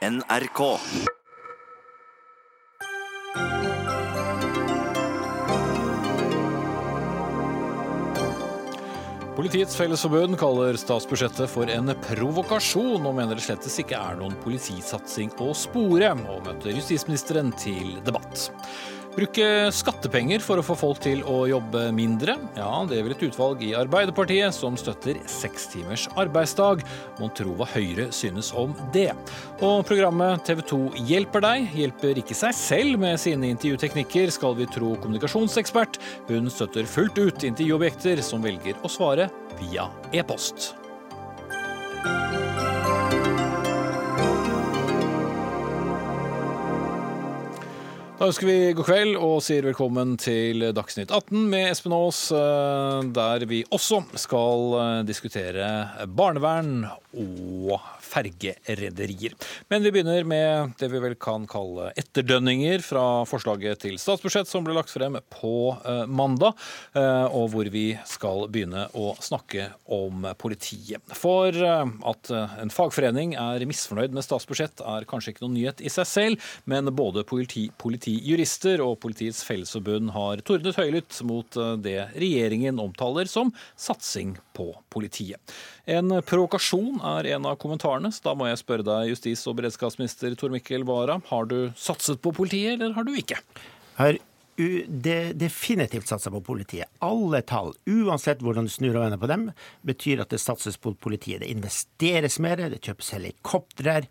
[0.00, 0.60] NRK.
[9.36, 15.36] Politiets Fellesforbund kaller statsbudsjettet for en provokasjon, og mener det slettes ikke er noen politisatsing
[15.44, 18.48] å spore, og møter justisministeren til debatt.
[19.10, 22.36] Bruke skattepenger for å få folk til å jobbe mindre?
[22.54, 26.84] Ja, det vil et utvalg i Arbeiderpartiet som støtter seks timers arbeidsdag.
[27.18, 29.08] Mon tro hva Høyre synes om det.
[29.66, 34.70] Og programmet TV 2 hjelper deg hjelper ikke seg selv med sine intervjuteknikker, skal vi
[34.70, 35.98] tro kommunikasjonsekspert.
[36.30, 39.26] Hun støtter fullt ut intervjuobjekter som velger å svare
[39.58, 40.76] via e-post.
[48.20, 52.98] Da ønsker vi god kveld og sier velkommen til Dagsnytt 18 med Espen Aas, eh,
[53.16, 55.70] der vi også skal eh, diskutere
[56.04, 56.82] barnevern
[57.16, 57.78] og
[58.10, 59.36] fergerederier.
[59.70, 64.66] Men vi begynner med det vi vel kan kalle etterdønninger fra forslaget til statsbudsjett som
[64.66, 66.58] ble lagt frem på eh, mandag,
[67.00, 71.02] og hvor vi skal begynne å snakke om politiet.
[71.16, 76.08] For at en fagforening er misfornøyd med statsbudsjett er kanskje ikke noen nyhet i seg
[76.08, 83.30] selv, men både politi, politijurister og Politiets Fellesforbund har tordnet høylytt mot det regjeringen omtaler
[83.30, 85.40] som satsing på politiet.
[85.88, 90.34] En provokasjon er en av kommentarene, så da må jeg spørre deg, justis- og beredskapsminister
[90.38, 93.40] Tor Mikkel Wara, har du satset på politiet, eller har du ikke?
[94.00, 94.18] Har
[94.86, 96.88] det definitivt satsa på politiet.
[96.98, 99.46] Alle tall, uansett hvordan du snur og vender på dem,
[99.86, 101.40] betyr at det satses på politiet.
[101.40, 104.02] Det investeres mer, det kjøpes helikoptre,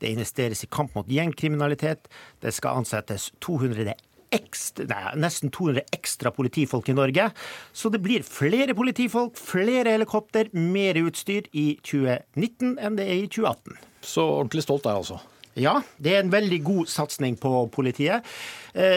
[0.00, 2.08] det investeres i kamp mot gjengkriminalitet,
[2.40, 3.92] det skal ansettes 200
[4.34, 7.30] ekstra, nei, nesten 200 ekstra politifolk i Norge.
[7.72, 13.28] Så det blir flere politifolk, flere helikopter, mer utstyr i 2019 enn det er i
[13.28, 13.76] 2018.
[14.00, 15.20] Så ordentlig stolt er jeg altså?
[15.58, 18.22] Ja, det er en veldig god satsing på politiet.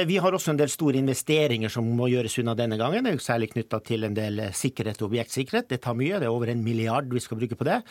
[0.05, 3.01] Vi har også en del store investeringer som må gjøres unna denne gangen.
[3.03, 5.71] Det er jo særlig knytta til en del sikkerhet og objektsikkerhet.
[5.73, 7.81] Det tar mye, det er over en milliard vi skal bruke på det.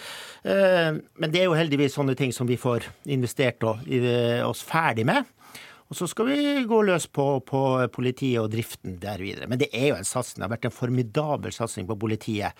[0.47, 5.27] Men det er jo heldigvis sånne ting som vi får investert oss ferdig med.
[5.93, 7.59] Og så skal vi gå løs på, på,
[7.93, 9.45] politiet og driften der videre.
[9.45, 10.39] Men det er jo en satsing.
[10.39, 12.57] Det har vært en formidabel satsing på politiet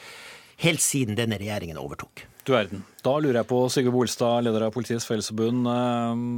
[0.61, 2.27] helt siden denne regjeringen overtok.
[2.45, 2.83] Du verden.
[3.01, 5.65] Da lurer jeg på, Sigurd Bolstad, leder av Politiets Fellesforbund,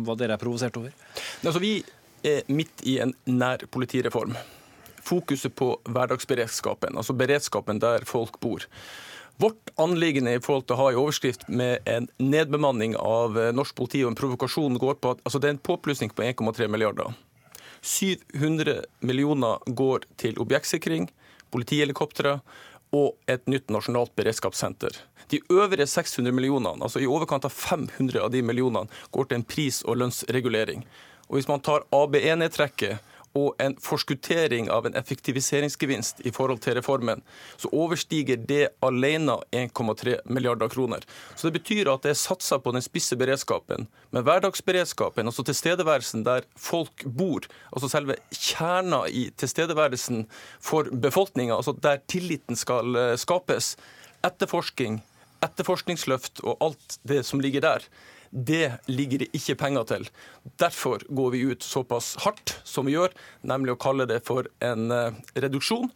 [0.07, 0.95] hva dere er provosert over?
[1.43, 1.75] Altså, vi
[2.23, 4.37] er midt i en nærpolitireform.
[5.05, 8.63] Fokuset på hverdagsberedskapen, altså beredskapen der folk bor.
[9.37, 14.05] Vårt anliggende i forhold til å ha en overskrift med en nedbemanning av norsk politi
[14.05, 17.11] og en provokasjon går på at altså det er en påplussing på 1,3 milliarder.
[17.85, 21.11] 700 millioner går til objektsikring,
[21.53, 22.39] politihelikoptre
[22.95, 24.95] og et nytt nasjonalt beredskapssenter.
[25.29, 29.47] De øvrige 600 millionene, altså i overkant av 500 av de millionene, går til en
[29.49, 30.85] pris- og lønnsregulering.
[31.29, 33.03] Og Hvis man tar ABE-nedtrekket
[33.35, 37.23] og en forskuttering av en effektiviseringsgevinst i forhold til reformen,
[37.59, 41.03] så overstiger det alene 1,3 milliarder kroner.
[41.37, 43.89] Så Det betyr at det er satsa på den spisse beredskapen.
[44.11, 50.27] Men hverdagsberedskapen, altså tilstedeværelsen der folk bor, altså selve kjerna i tilstedeværelsen
[50.61, 53.77] for befolkninga, altså der tilliten skal skapes,
[54.25, 55.03] etterforsking,
[55.45, 57.87] etterforskningsløft og alt det som ligger der,
[58.35, 60.07] det ligger det ikke penger til.
[60.59, 63.15] Derfor går vi ut såpass hardt som vi gjør,
[63.47, 64.91] nemlig å kalle det for en
[65.39, 65.87] reduksjon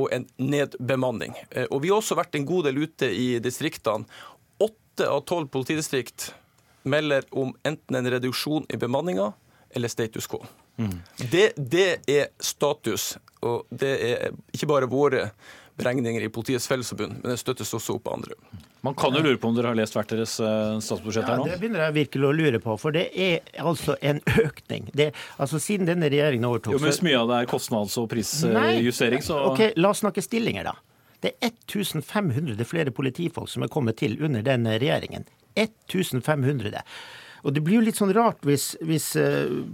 [0.00, 1.36] og en nedbemanning.
[1.68, 4.08] Og Vi har også vært en god del ute i distriktene.
[4.58, 6.32] Åtte av tolv politidistrikt
[6.88, 9.32] melder om enten en reduksjon i bemanninga
[9.74, 10.42] eller status quo.
[10.76, 10.98] Mm.
[11.30, 15.28] Det, det er status, og det er ikke bare våre
[15.76, 18.36] beregninger i Politiets Fellesforbund, men det støttes også opp av andre.
[18.84, 20.34] Man kan jo lure på om dere har lest hvert deres
[20.84, 21.46] statsbudsjett her nå?
[21.48, 24.90] Ja, Det begynner jeg virkelig å lure på, for det er altså en økning.
[24.92, 29.24] Det, altså Siden denne regjeringen overtok Jo, Hvis mye av det er kostnads- og prisjustering,
[29.24, 30.76] så Ok, La oss snakke stillinger, da.
[31.24, 35.24] Det er 1500 flere politifolk som er kommet til under denne regjeringen.
[35.56, 36.84] 1500.
[37.44, 39.64] Og det blir jo litt sånn rart hvis, hvis uh,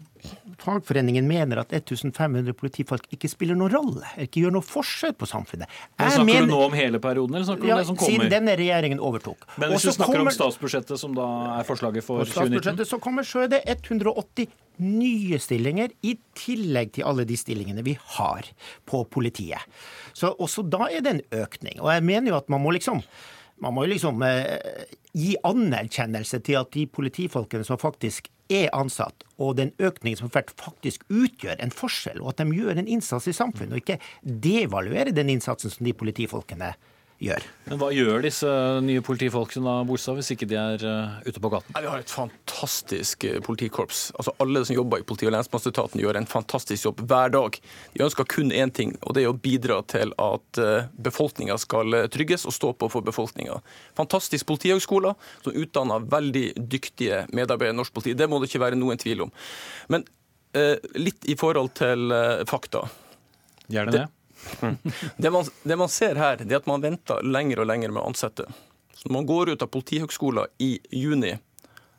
[0.60, 5.70] fagforeningen mener at 1500 politifolk ikke spiller noen rolle, ikke gjør noe forskjell på samfunnet.
[5.96, 7.98] Jeg snakker mener, du nå om hele perioden, eller snakker du ja, om det som
[8.00, 8.16] kommer?
[8.16, 9.46] Siden denne regjeringen overtok.
[9.56, 11.28] Men hvis du snakker kommer, om statsbudsjettet, som da
[11.58, 12.36] er forslaget for 2019?
[12.36, 14.50] Statsbudsjettet så kommer så er det 180
[14.80, 18.48] nye stillinger, i tillegg til alle de stillingene vi har
[18.88, 19.60] på politiet.
[20.16, 21.80] Så også da er det en økning.
[21.82, 23.04] Og jeg mener jo at man må liksom
[23.60, 29.24] man må jo liksom eh, gi anerkjennelse til at de politifolkene som faktisk er ansatt,
[29.38, 33.36] og den økningen som faktisk utgjør en forskjell, og at de gjør en innsats i
[33.36, 36.89] samfunnet, og ikke devaluere den innsatsen som de politifolkene gjør.
[37.20, 38.48] Men Hva gjør disse
[38.80, 41.74] nye politifolkene da, Bolstad, hvis ikke de er uh, ute på gaten?
[41.76, 44.06] Vi har et fantastisk eh, politikorps.
[44.16, 47.58] Altså Alle som jobber i politi- og lensmannsetaten gjør en fantastisk jobb hver dag.
[47.94, 51.98] De ønsker kun én ting, og det er å bidra til at uh, befolkninga skal
[52.12, 53.58] trygges og stå på for befolkninga.
[54.00, 55.12] Fantastisk politihøgskole
[55.44, 58.16] som utdanner veldig dyktige medarbeidere i norsk politi.
[58.16, 59.34] Det må det ikke være noen tvil om.
[59.92, 60.08] Men
[60.56, 62.16] eh, litt i forhold til
[62.48, 62.86] fakta.
[63.68, 64.06] Gjerne det.
[64.06, 64.19] Det
[64.60, 68.08] man, det man, ser her, det er at man venter lenger og lenger med å
[68.10, 68.46] ansette.
[68.94, 71.36] Så når man går ut av Politihøgskolen i juni,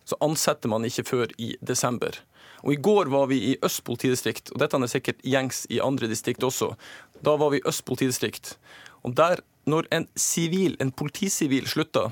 [0.05, 2.17] så ansetter man ikke før i desember.
[2.61, 6.09] Og I går var vi i Øst politidistrikt, og dette er sikkert gjengs i andre
[6.11, 6.73] distrikt også.
[7.25, 8.55] Da var vi i Øst politidistrikt.
[9.01, 12.11] Og der, når en, sivil, en politisivil slutta,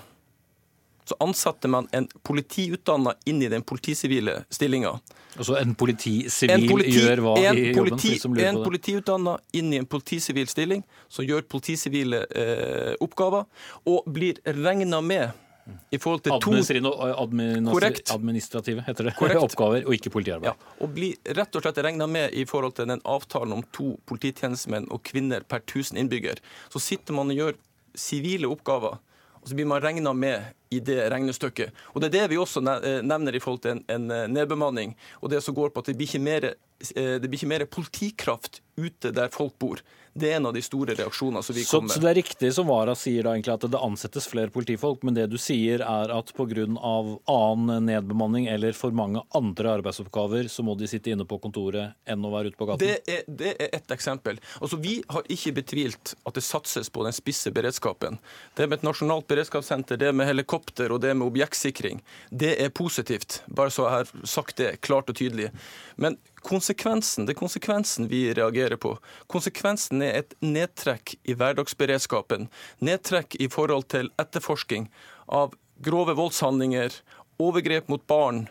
[1.09, 4.91] så ansatte man en politiutdanna inn i den politisivile stillinga.
[5.37, 7.73] Altså en politisivil politi, gjør hva i jobben?
[7.79, 8.11] Politi,
[8.45, 13.47] en politiutdanna inn i en politisivil stilling som gjør politisivile eh, oppgaver,
[13.89, 15.31] og blir regna med
[15.89, 16.53] i forhold til to
[18.13, 19.15] Administrative heter det.
[19.47, 20.51] oppgaver, og ikke politiarbeid.
[20.51, 23.95] Ja, og blir rett og slett regna med i forhold til den avtalen om to
[24.05, 26.37] polititjenestemenn og -kvinner per 1000 innbygger.
[26.69, 27.61] Så sitter man og gjør
[27.95, 29.01] sivile oppgaver
[29.49, 31.73] så blir man regna med i det regnestykket.
[31.93, 34.95] Og Det er det vi også eh, nevner i forhold til en, en eh, nedbemanning.
[35.21, 36.53] og det som går på at det blir ikke mer,
[36.95, 39.81] eh, blir ikke mer politikraft ute der folk bor.
[40.13, 42.51] Det er en av de store reaksjonene som vi så, kommer Så det er riktig
[42.55, 46.13] som Vara sier da egentlig at det ansettes flere politifolk, men det du sier er
[46.13, 46.65] at pga.
[46.69, 52.25] annen nedbemanning eller for mange andre arbeidsoppgaver, så må de sitte inne på kontoret enn
[52.25, 52.85] å være ute på gaten?
[52.85, 54.39] Det er, det er et eksempel.
[54.61, 58.19] Altså, Vi har ikke betvilt at det satses på den spisse beredskapen.
[58.55, 62.01] Det med et nasjonalt beredskapssenter, det med helikopter og det med objektsikring,
[62.31, 63.41] det er positivt.
[63.47, 65.51] Bare så jeg har sagt det klart og tydelig.
[65.95, 68.95] Men konsekvensen, det er konsekvensen vi reagerer på.
[69.31, 72.49] Konsekvensen er et nedtrekk i hverdagsberedskapen.
[72.85, 74.89] Nedtrekk i forhold til etterforsking
[75.27, 75.55] av
[75.85, 76.93] grove voldshandlinger,
[77.39, 78.47] overgrep mot barn,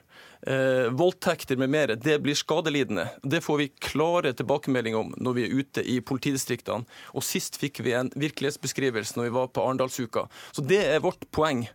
[0.46, 1.94] eh, voldtekter med mer.
[1.96, 3.08] Det blir skadelidende.
[3.22, 6.86] Det får vi klare tilbakemeldinger om når vi er ute i politidistriktene.
[7.14, 10.28] Og sist fikk vi en virkelighetsbeskrivelse når vi var på Arendalsuka.
[10.52, 11.68] Så det er vårt poeng.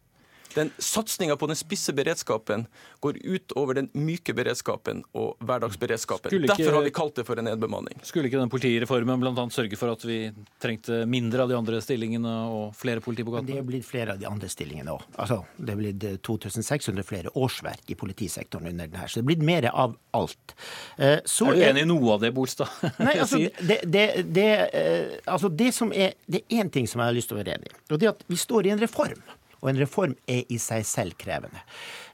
[0.53, 2.67] Den Satsinga på den spisse beredskapen
[3.03, 6.33] går ut over den myke beredskapen og hverdagsberedskapen.
[6.33, 7.99] Ikke, Derfor har vi kalt det for en nedbemanning.
[8.05, 9.45] Skulle ikke den politireformen bl.a.
[9.53, 10.19] sørge for at vi
[10.63, 13.47] trengte mindre av de andre stillingene og flere politi på gata?
[13.49, 15.05] Det er blitt flere av de andre stillingene òg.
[15.17, 19.11] Altså, det er blitt 2600 eh, flere årsverk i politisektoren under den her.
[19.11, 20.55] Så det er blitt mer av alt.
[20.97, 22.71] Eh, så er du enig i noe av det, Bolstad?
[22.99, 27.01] Nei, altså, det, det, det, eh, altså det som er Det er én ting som
[27.01, 27.79] jeg har lyst til å være enig i.
[27.91, 29.21] Og det er at vi står i en reform.
[29.63, 31.61] Og en reform er i seg selv krevende.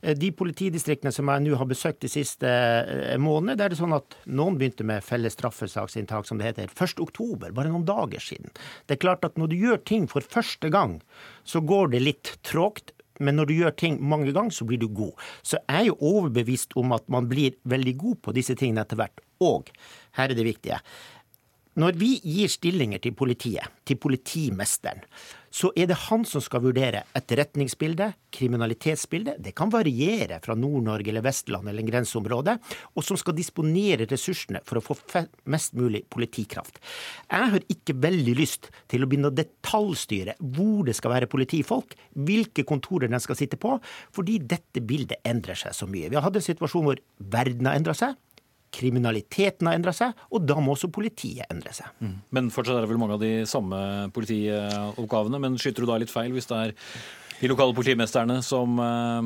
[0.04, 3.81] Eh, de politidistriktene som jeg nå har besøkt de siste eh, månedene, der er det
[3.81, 8.54] sånn at noen begynte med felles straffesaksinntak, som det heter, 1.10, bare noen dager siden.
[8.86, 11.00] Det er klart at når du gjør ting for første gang,
[11.44, 12.94] så går det litt trågt.
[13.19, 15.18] Men når du gjør ting mange ganger, så blir du god.
[15.44, 19.00] Så jeg er jo overbevist om at man blir veldig god på disse tingene etter
[19.01, 19.19] hvert.
[19.44, 19.68] Og
[20.16, 20.80] her er det viktige.
[21.80, 25.04] Når vi gir stillinger til politiet, til politimesteren,
[25.51, 29.40] så er det han som skal vurdere etterretningsbildet, kriminalitetsbildet.
[29.42, 32.56] Det kan variere fra Nord-Norge eller Vestland eller en grenseområde.
[32.96, 34.98] Og som skal disponere ressursene for å få
[35.50, 36.80] mest mulig politikraft.
[37.30, 41.96] Jeg har ikke veldig lyst til å begynne å detaljstyre hvor det skal være politifolk,
[42.13, 43.78] hvilke kontorer de skal sitte på,
[44.16, 46.10] fordi dette bildet endrer seg så mye.
[46.10, 48.18] Vi har hatt en situasjon hvor verden har endra seg
[48.74, 51.90] kriminaliteten har endra seg, og da må også politiet endre seg.
[52.04, 52.18] Mm.
[52.36, 53.80] Men fortsatt er det vel mange av de samme
[54.16, 55.42] politioppgavene.
[55.42, 56.76] Men skyter du da litt feil hvis det er
[57.39, 59.19] de lokale politimesterne som uh,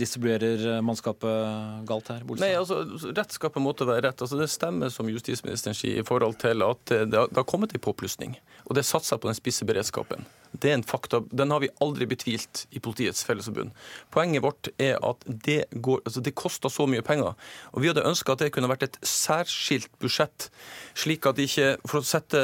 [0.00, 2.24] distribuerer mannskapet galt her?
[2.26, 2.46] Bolstad?
[2.46, 4.24] Nei, altså, Rett skal på en måte være rett.
[4.24, 7.74] Altså, det stemmer som justisministeren sier i forhold til at det har, det har kommet
[7.76, 8.38] en påplussing.
[8.68, 10.24] Og det satser på den spisse beredskapen.
[10.50, 11.20] Det er en fakta.
[11.30, 13.70] Den har vi aldri betvilt i Politiets Fellesforbund.
[14.10, 17.36] Poenget vårt er at det, går, altså det koster så mye penger.
[17.72, 20.50] Og vi hadde ønska at det kunne vært et særskilt budsjett,
[20.98, 22.40] slik at ikke For å sette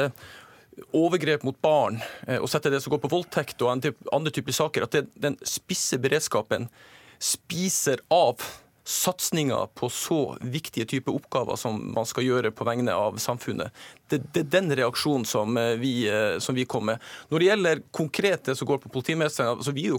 [0.95, 4.87] overgrep mot barn, eh, og sette det som går på voldtekt og andre typer saker,
[4.87, 6.69] at det, den spisse beredskapen
[7.17, 8.41] spiser av
[8.87, 13.73] satsinga på så viktige typer oppgaver som man skal gjøre på vegne av samfunnet.
[14.07, 17.03] Det, det er den reaksjonen som eh, vi, eh, som vi kom med.
[17.27, 19.89] Når det gjelder konkret det som går på politimesteren, altså vi,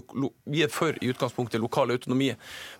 [0.49, 2.31] vi er for i utgangspunktet lokal autonomi,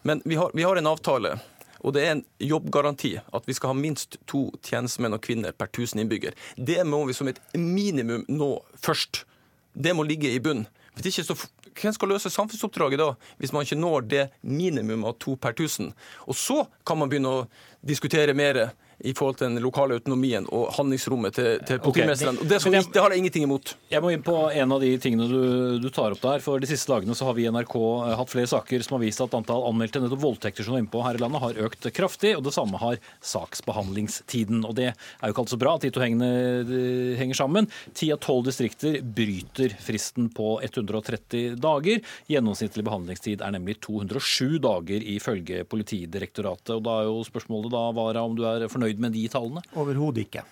[0.01, 1.35] men vi har, vi har en avtale
[1.79, 5.67] og det er en jobbgaranti at vi skal ha minst to tjenestemenn og -kvinner per
[5.67, 6.33] 1000 innbygger.
[6.55, 9.25] Det må vi som et minimum nå først.
[9.73, 10.67] Det må ligge i bunn.
[10.95, 11.35] Hvis ikke så
[11.81, 15.93] hvem skal løse samfunnsoppdraget da, hvis man ikke når det minimum av to per 1000?
[16.27, 17.47] Og så kan man begynne å
[17.87, 22.35] diskutere mer i forhold til den lokale autonomien og handlingsrommet til, til politimesteren.
[22.35, 22.47] Okay.
[22.49, 23.75] det- det, det har jeg ingenting imot.
[23.91, 26.39] Jeg må inn på en av de tingene du, du tar opp der.
[26.43, 29.03] For de siste dagene så har vi i NRK eh, hatt flere saker som har
[29.05, 32.33] vist at antall anmeldte nettopp voldtekter som er innpå her i landet, har økt kraftig.
[32.37, 34.63] Og det samme har saksbehandlingstiden.
[34.67, 36.29] Og det er jo ikke alltid så bra at de to hengene
[36.67, 36.81] de
[37.19, 37.69] henger sammen.
[37.97, 42.01] Ti av tolv distrikter bryter fristen på 130 dager.
[42.31, 46.75] Gjennomsnittlig behandlingstid er nemlig 207 dager ifølge Politidirektoratet.
[46.77, 49.61] Og da er jo spørsmålet da, Vara, om du er fornøyd med de tallene?
[49.77, 50.43] Overhodet ikke.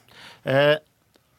[0.45, 0.75] Eh,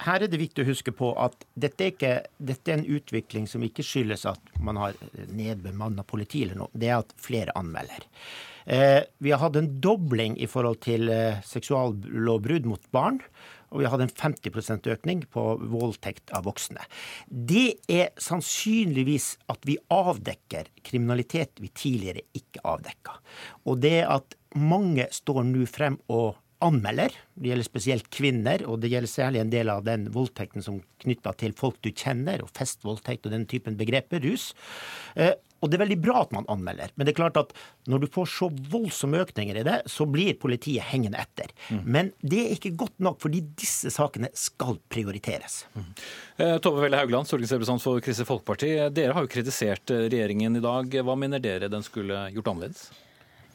[0.06, 3.48] her er det viktig å huske på at dette er, ikke, dette er en utvikling
[3.50, 4.98] som ikke skyldes at man har
[5.34, 6.70] nedbemanna politi eller noe.
[6.74, 8.06] Det er at flere anmelder.
[8.68, 13.18] Eh, vi har hatt en dobling i forhold til eh, seksuallovbrudd mot barn.
[13.68, 16.84] Og vi har hatt en 50% økning på voldtekt av voksne.
[17.28, 23.18] Det er sannsynligvis at vi avdekker kriminalitet vi tidligere ikke avdekka.
[23.68, 27.14] Og det at mange står nå frem og anmelder.
[27.38, 31.34] Det gjelder spesielt kvinner, og det gjelder særlig en del av den voldtekten som knytta
[31.38, 34.50] til folk du kjenner, og festvoldtekt og den typen begreper, rus.
[35.14, 37.50] Eh, og det er veldig bra at man anmelder, men det er klart at
[37.90, 41.50] når du får så voldsomme økninger i det, så blir politiet hengende etter.
[41.82, 45.64] Men det er ikke godt nok, fordi disse sakene skal prioriteres.
[45.74, 45.90] Mm.
[46.62, 48.70] Tove Velle Haugland, stortingsrepresentant for Kristelig Folkeparti.
[48.94, 50.94] Dere har jo kritisert eh, regjeringen i dag.
[51.02, 52.86] Hva mener dere den skulle gjort annerledes?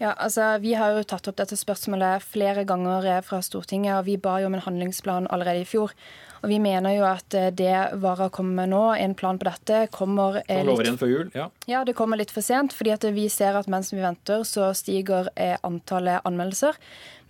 [0.03, 4.07] Ja, altså Vi har jo tatt opp dette spørsmålet flere ganger eh, fra Stortinget, og
[4.10, 5.93] vi ba jo om en handlingsplan allerede i fjor.
[6.41, 9.86] Og Vi mener jo at eh, det Vara kommer med nå, en plan på dette,
[9.95, 11.31] kommer eh, litt jul?
[11.31, 11.48] Ja.
[11.72, 14.74] ja, det kommer litt for sent, fordi at vi ser at mens vi venter, så
[14.75, 15.31] stiger
[15.63, 16.75] antallet anmeldelser.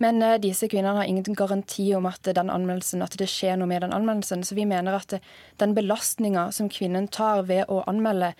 [0.02, 3.86] Men disse kvinnene har ingen garanti om at, den anmeldelsen, at det skjer noe med
[3.86, 4.42] den anmeldelsen.
[4.42, 5.14] Så vi mener at
[5.62, 8.34] den belastninga som kvinnen tar ved å anmelde,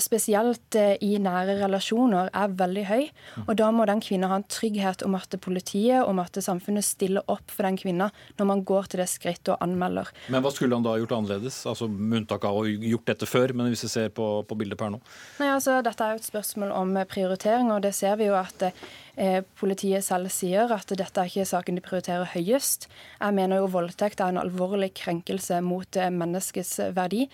[0.00, 3.02] spesielt eh, i nære relasjoner, er veldig høy.
[3.44, 7.26] Og da må den kvinna ha en trygghet om at politiet om at samfunnet stiller
[7.28, 8.08] opp for den kvinna
[8.38, 10.08] når man går til det skrittet og anmelder.
[10.32, 11.60] Men hva skulle han da gjort annerledes?
[11.68, 14.58] Altså Med unntak av å ha gjort dette før, men hvis vi ser på, på
[14.58, 15.02] bildet per nå.
[15.42, 18.38] Nei, altså Dette er jo et spørsmål om eh, prioritering, og det ser vi jo
[18.40, 22.88] at eh, politiet selv sier at dette er ikke saken de prioriterer høyest.
[23.20, 27.26] Jeg mener jo voldtekt er en alvorlig krenkelse mot eh, menneskets verdi.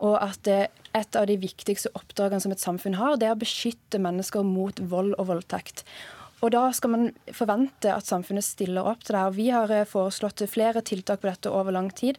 [0.00, 4.00] Og at et av de viktigste oppdragene som et samfunn har, det er å beskytte
[4.02, 5.84] mennesker mot vold og voldtekt.
[6.40, 9.20] Og da skal man forvente at samfunnet stiller opp til det.
[9.20, 9.34] her.
[9.36, 12.16] vi har eh, foreslått flere tiltak på dette over lang tid.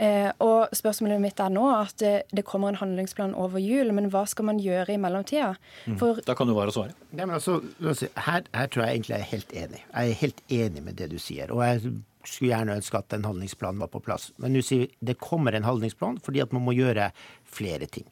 [0.00, 4.10] Eh, og spørsmålet mitt er nå at eh, det kommer en handlingsplan over jul, men
[4.10, 5.52] hva skal man gjøre i mellomtida?
[6.00, 6.96] For Da kan du bare svare.
[7.12, 7.60] Nei, men altså,
[7.94, 9.82] si, her, her tror jeg egentlig jeg er helt enig.
[9.86, 11.52] Jeg er helt enig med det du sier.
[11.54, 11.94] Og jeg
[12.30, 14.30] skulle gjerne ønske at en handlingsplan var på plass.
[14.42, 17.10] Men nå sier det kommer en handlingsplan fordi at man må gjøre
[17.50, 18.06] flere ting.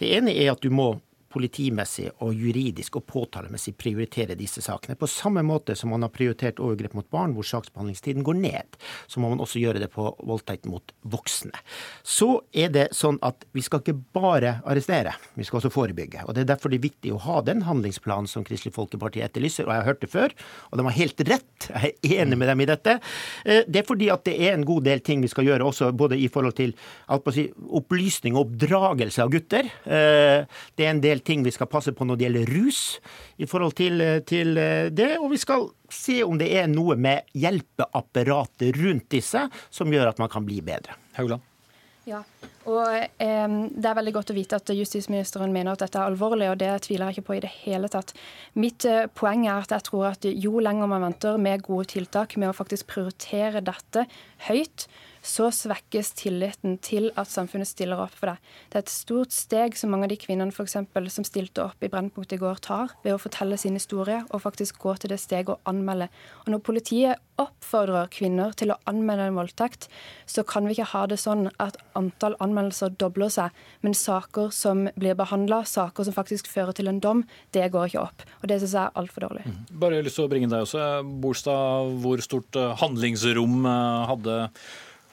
[0.00, 0.94] Det ene er at du må
[1.32, 4.98] politimessig og juridisk og påtalemessig prioritere disse sakene.
[5.00, 8.78] På samme måte som man har prioritert overgrep mot barn, hvor saksbehandlingstiden går ned,
[9.10, 11.54] så må man også gjøre det på voldtekt mot voksne.
[12.04, 16.26] Så er det sånn at vi skal ikke bare arrestere, vi skal også forebygge.
[16.26, 19.66] Og Det er derfor det er viktig å ha den handlingsplanen som Kristelig Folkeparti etterlyser,
[19.66, 20.36] og jeg har hørt det før,
[20.70, 22.98] og de har helt rett, jeg er enig med dem i dette.
[23.44, 25.92] Eh, Det er fordi at det er en god del ting vi skal gjøre også,
[25.96, 26.74] både i forhold til
[27.32, 29.70] si, opplysning og oppdragelse av gutter.
[29.86, 30.44] Eh,
[30.76, 32.80] Det er en del ting vi skal passe på når det gjelder rus
[33.38, 34.58] i forhold til, til
[34.92, 35.12] det.
[35.20, 40.22] Og vi skal se om det er noe med hjelpeapparatet rundt disse som gjør at
[40.22, 40.98] man kan bli bedre.
[41.18, 41.48] Haugland.
[42.08, 42.24] Ja,
[42.66, 46.48] og eh, Det er veldig godt å vite at justisministeren mener at dette er alvorlig,
[46.50, 48.10] og det tviler jeg ikke på i det hele tatt.
[48.58, 52.34] Mitt eh, poeng er at jeg tror at jo lenger man venter med gode tiltak,
[52.38, 54.06] med å faktisk prioritere dette
[54.48, 54.88] høyt,
[55.22, 58.52] så svekkes tilliten til at samfunnet stiller opp for deg.
[58.72, 61.82] Det er et stort steg som mange av de kvinnene for eksempel, som stilte opp
[61.84, 65.20] i Brennpunkt i går, tar ved å fortelle sin historie og faktisk gå til det
[65.22, 66.10] steget å anmelde.
[66.44, 69.88] Og Når politiet oppfordrer kvinner til å anmelde en voldtekt,
[70.26, 74.84] så kan vi ikke ha det sånn at antall anmeldelser dobler seg, men saker som
[74.98, 77.24] blir behandla, saker som faktisk fører til en dom,
[77.56, 78.26] det går ikke opp.
[78.42, 79.46] Og Det syns jeg er altfor dårlig.
[79.70, 80.86] Bare lyst til å bringe deg også.
[81.22, 84.36] Bolstad, hvor stort eh, handlingsrom eh, hadde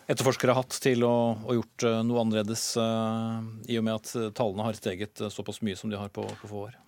[0.09, 3.39] etterforskere hatt til å, å gjort eh, noe annerledes, uh,
[3.69, 6.49] i og med at eh, tallene har steget såpass mye som de har på, på
[6.49, 6.79] få år?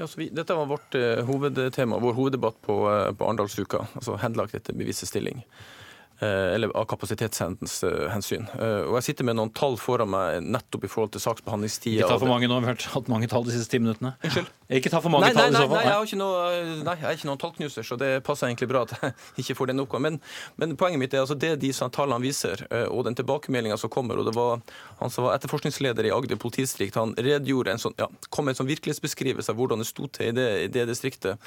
[0.00, 4.56] Ja, vi, dette var vårt uh, hovedtema, vår hoveddebatt på, uh, på Arendalsuka, altså henlagt
[4.56, 5.44] etter bevissestilling.
[5.44, 5.79] Eh,
[6.28, 8.46] eller av kapasitetshensyn.
[8.60, 12.02] Eh, og Jeg sitter med noen tall foran meg nettopp i forhold til saksbehandlingstida.
[12.02, 14.12] Ikke ta for mange nå, vi har hatt mange tall de siste ti minuttene.
[14.20, 14.50] Unnskyld?
[14.80, 15.88] Ikke ta for mange nei, tall nei, i så fall.
[15.88, 16.42] Nei, jeg, noe,
[16.86, 19.72] nei, jeg er ikke noen tallknuser, så det passer egentlig bra at jeg ikke får
[19.72, 20.06] den oppgaven.
[20.06, 20.20] Men,
[20.60, 24.20] men poenget mitt er altså det de tallene viser, eh, og den tilbakemeldinga som kommer.
[24.20, 24.60] og det var
[25.00, 28.62] Han som var etterforskningsleder i Agder politidistrikt, han redegjorde en sånn, ja, kom med en
[28.62, 31.40] sånn virkelighetsbeskrivelse av hvordan det sto til i det, i det distriktet.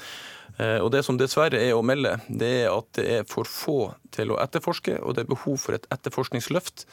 [0.54, 3.78] Og det som dessverre er å melde, det er at det er for få
[4.14, 6.84] til å etterforske, og det er behov for et etterforskningsløft.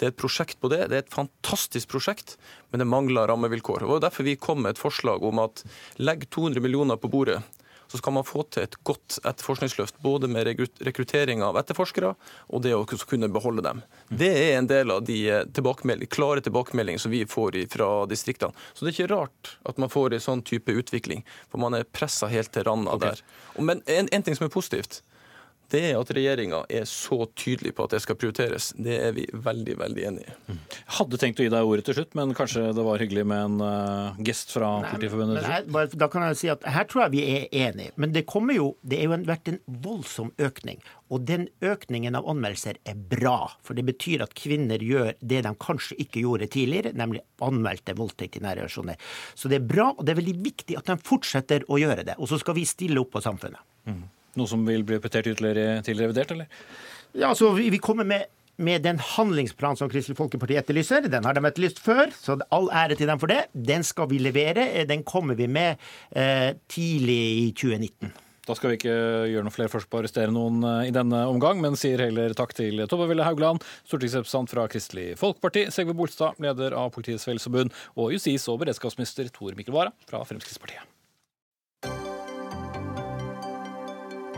[0.00, 0.86] Det er et prosjekt på det.
[0.88, 2.38] Det er et fantastisk prosjekt,
[2.72, 3.84] men det mangler rammevilkår.
[3.84, 5.64] Og Derfor vi kom med et forslag om at
[6.00, 7.42] legg 200 millioner på bordet
[7.90, 9.98] så skal man få til et godt etterforskningsløft.
[10.04, 12.12] Både med rekruttering av etterforskere
[12.46, 13.82] og det å kunne beholde dem.
[14.08, 18.54] Det er en del av de eh, tilbakemelding, klare tilbakemeldingene som vi får fra distriktene.
[18.74, 21.88] Så det er ikke rart at man får en sånn type utvikling, for man er
[21.88, 23.18] pressa helt til randa okay.
[23.18, 23.24] der.
[23.58, 25.02] Men en, en ting som er positivt,
[25.72, 28.70] det at regjeringa er så tydelig på at det skal prioriteres.
[28.78, 30.34] Det er vi veldig veldig enig i.
[30.50, 33.44] Jeg hadde tenkt å gi deg ordet til slutt, men kanskje det var hyggelig med
[33.46, 35.46] en uh, gest fra Nei, Politiforbundet?
[35.46, 37.94] Her, da kan jeg si at her tror jeg vi er enige.
[38.00, 40.82] Men det kommer jo, det er jo vært en voldsom økning.
[41.10, 43.50] Og den økningen av anmeldelser er bra.
[43.66, 48.38] For det betyr at kvinner gjør det de kanskje ikke gjorde tidligere, nemlig anmeldte voldtekt
[48.38, 49.00] i nære relasjoner.
[49.34, 52.18] Så det er bra, og det er veldig viktig at de fortsetter å gjøre det.
[52.18, 53.62] Og så skal vi stille opp på samfunnet.
[53.90, 54.02] Mm.
[54.38, 56.50] Noe som vil bli repetert ytterligere til revidert, eller?
[57.14, 58.28] Ja, altså, vi, vi kommer med
[58.60, 61.08] med den handlingsplanen som Kristelig Folkeparti etterlyser.
[61.08, 63.46] Den har de etterlyst før, så all ære til dem for det.
[63.54, 64.84] Den skal vi levere.
[64.88, 65.80] Den kommer vi med
[66.12, 68.12] eh, tidlig i 2019.
[68.48, 68.94] Da skal vi ikke
[69.30, 72.34] gjøre noe flere forsøk på å arrestere noen eh, i denne omgang, men sier heller
[72.36, 77.76] takk til Tove Ville Haugland, stortingsrepresentant fra Kristelig Folkeparti, Segve Bolstad, leder av Politiets Fellesforbund,
[77.96, 80.89] og justis- og beredskapsminister Tor Mikkel Wara fra Fremskrittspartiet.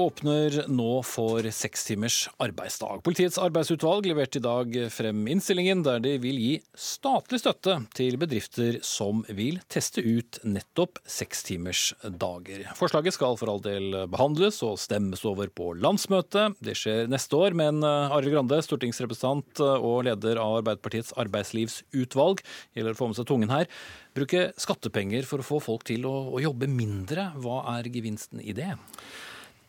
[0.00, 3.02] åpner nå for seks timers arbeidsdag.
[3.06, 8.78] Politiets arbeidsutvalg leverte i dag frem innstillingen der de vil gi statlig støtte til bedrifter
[8.86, 12.66] som vil teste ut nettopp sekstimersdager.
[12.78, 16.58] Forslaget skal for all del behandles og stemmes over på landsmøtet.
[16.64, 22.42] Det skjer neste år, men Arild Grande, stortingsrepresentant og leder av Arbeiderpartiets arbeidslivsutvalg,
[22.74, 23.70] gjelder å få med seg tungen her.
[24.14, 28.54] Bruke skattepenger for å få folk til å, å jobbe mindre, hva er gevinsten i
[28.56, 28.72] det?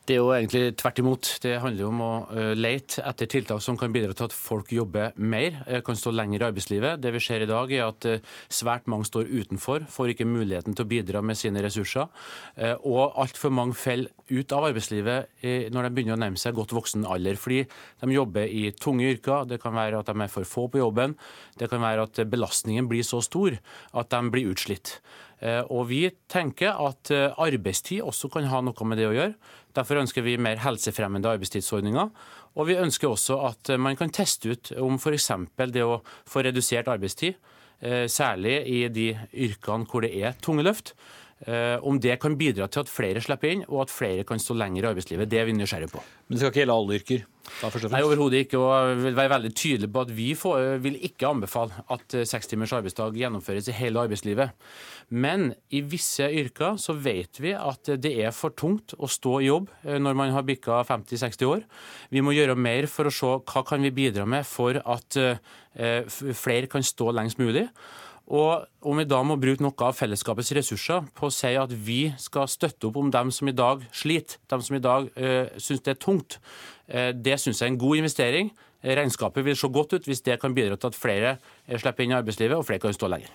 [0.06, 1.28] Det er jo egentlig tvert imot.
[1.42, 5.16] Det handler om å eh, lete etter tiltak som kan bidra til at folk jobber
[5.18, 7.00] mer, eh, kan stå lenger i arbeidslivet.
[7.02, 8.22] Det vi ser i dag, er at eh,
[8.54, 12.06] svært mange står utenfor, får ikke muligheten til å bidra med sine ressurser.
[12.86, 15.42] Og altfor mange faller ut av arbeidslivet
[15.74, 17.38] når de begynner å nærme seg godt voksen alder.
[17.40, 20.82] Fordi de jobber i tunge yrker, det kan være at de er for få på
[20.82, 21.16] jobben,
[21.60, 23.56] det kan være at belastningen blir så stor
[23.96, 25.00] at de blir utslitt.
[25.70, 29.36] Og vi tenker at arbeidstid også kan ha noe med det å gjøre.
[29.76, 32.12] Derfor ønsker vi mer helsefremmende arbeidstidsordninger.
[32.56, 35.30] Og vi ønsker også at man kan teste ut om f.eks.
[35.76, 37.36] det å få redusert arbeidstid,
[37.82, 41.25] eh, særlig i de yrkene hvor det er tunge løft, eh,
[41.86, 44.86] om det kan bidra til at flere slipper inn, og at flere kan stå lenger
[44.86, 45.28] i arbeidslivet.
[45.30, 46.04] Det er vi nysgjerrige på.
[46.26, 47.26] Men det skal ikke gjelde alle yrker?
[47.92, 48.58] Nei, overhodet ikke.
[48.58, 52.74] og vil være veldig tydelig på at Vi får, vil ikke anbefale at sekstimers timers
[52.80, 54.56] arbeidsdag gjennomføres i hele arbeidslivet.
[55.10, 59.50] Men i visse yrker så vet vi at det er for tungt å stå i
[59.50, 61.62] jobb eh, når man har bikka 50-60 år.
[62.10, 66.10] Vi må gjøre mer for å se hva kan vi bidra med for at eh,
[66.34, 67.68] flere kan stå lengst mulig.
[68.26, 72.08] Og om vi da må bruke noe av fellesskapets ressurser på å si at vi
[72.22, 75.84] skal støtte opp om dem som i dag sliter, dem som i dag uh, syns
[75.86, 76.40] det er tungt,
[76.90, 78.50] uh, det syns jeg er en god investering.
[78.86, 81.38] Regnskapet vil se godt ut hvis det kan bidra til at flere
[81.70, 83.30] slipper inn i arbeidslivet og flere kan stå lenger.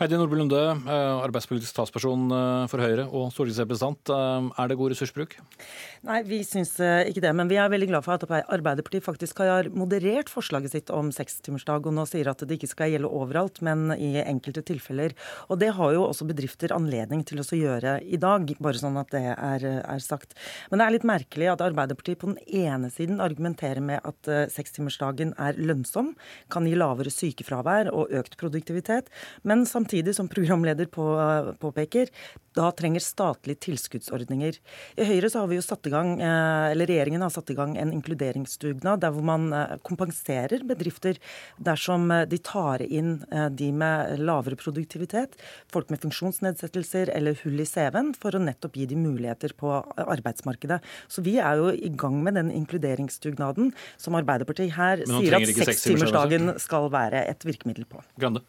[0.00, 4.08] Heidi Nordby Lunde, eh, arbeidspolitisk talsperson eh, for Høyre og stortingsrepresentant.
[4.08, 5.34] Eh, er det god ressursbruk?
[6.08, 7.34] Nei, vi syns ikke det.
[7.36, 11.84] Men vi er veldig glad for at Arbeiderpartiet faktisk har moderert forslaget sitt om sekstimersdag,
[11.84, 15.12] og nå sier at det ikke skal gjelde overalt, men i enkelte tilfeller.
[15.52, 19.12] Og det har jo også bedrifter anledning til å gjøre i dag, bare sånn at
[19.12, 20.32] det er, er, sagt.
[20.70, 25.36] Men det er litt merkelig at Arbeiderpartiet på den ene siden argumenterer med at sekstimersdagen
[25.36, 26.14] er lønnsom,
[26.48, 29.12] kan gi lavere sykefravær og økt produktivitet,
[29.44, 31.04] men samtidig samtidig som programleder på,
[31.60, 32.08] påpeker,
[32.54, 34.58] da trenger statlige tilskuddsordninger.
[34.96, 37.54] I Høyre så har vi jo satt i gang, eh, eller Regjeringen har satt i
[37.54, 41.18] gang en inkluderingsdugnad der hvor man eh, kompenserer bedrifter
[41.58, 45.36] dersom de tar inn de med lavere produktivitet,
[45.70, 50.80] folk med funksjonsnedsettelser eller hull i CV-en, for å nettopp gi de muligheter på arbeidsmarkedet.
[51.08, 56.54] Så vi er jo i gang med den inkluderingsdugnaden som Arbeiderpartiet her sier at sekstimersdagen
[56.62, 58.02] skal være et virkemiddel på.
[58.20, 58.44] Grande.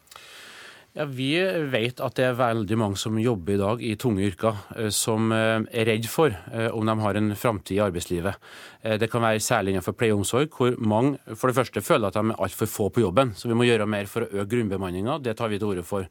[0.92, 1.40] Ja, Vi
[1.72, 5.32] vet at det er veldig mange som jobber i dag i tunge yrker, eh, som
[5.32, 8.36] eh, er redd for eh, om de har en framtid i arbeidslivet.
[9.00, 12.16] Det kan være særlig innenfor pleie og omsorg, hvor mange for det første føler at
[12.18, 13.30] de er altfor få på jobben.
[13.38, 16.08] Så vi må gjøre mer for å øke grunnbemanninga, det tar vi til orde for.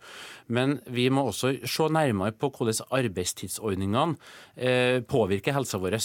[0.47, 5.99] Men vi må også se nærmere på hvordan arbeidstidsordningene påvirker helsa vår.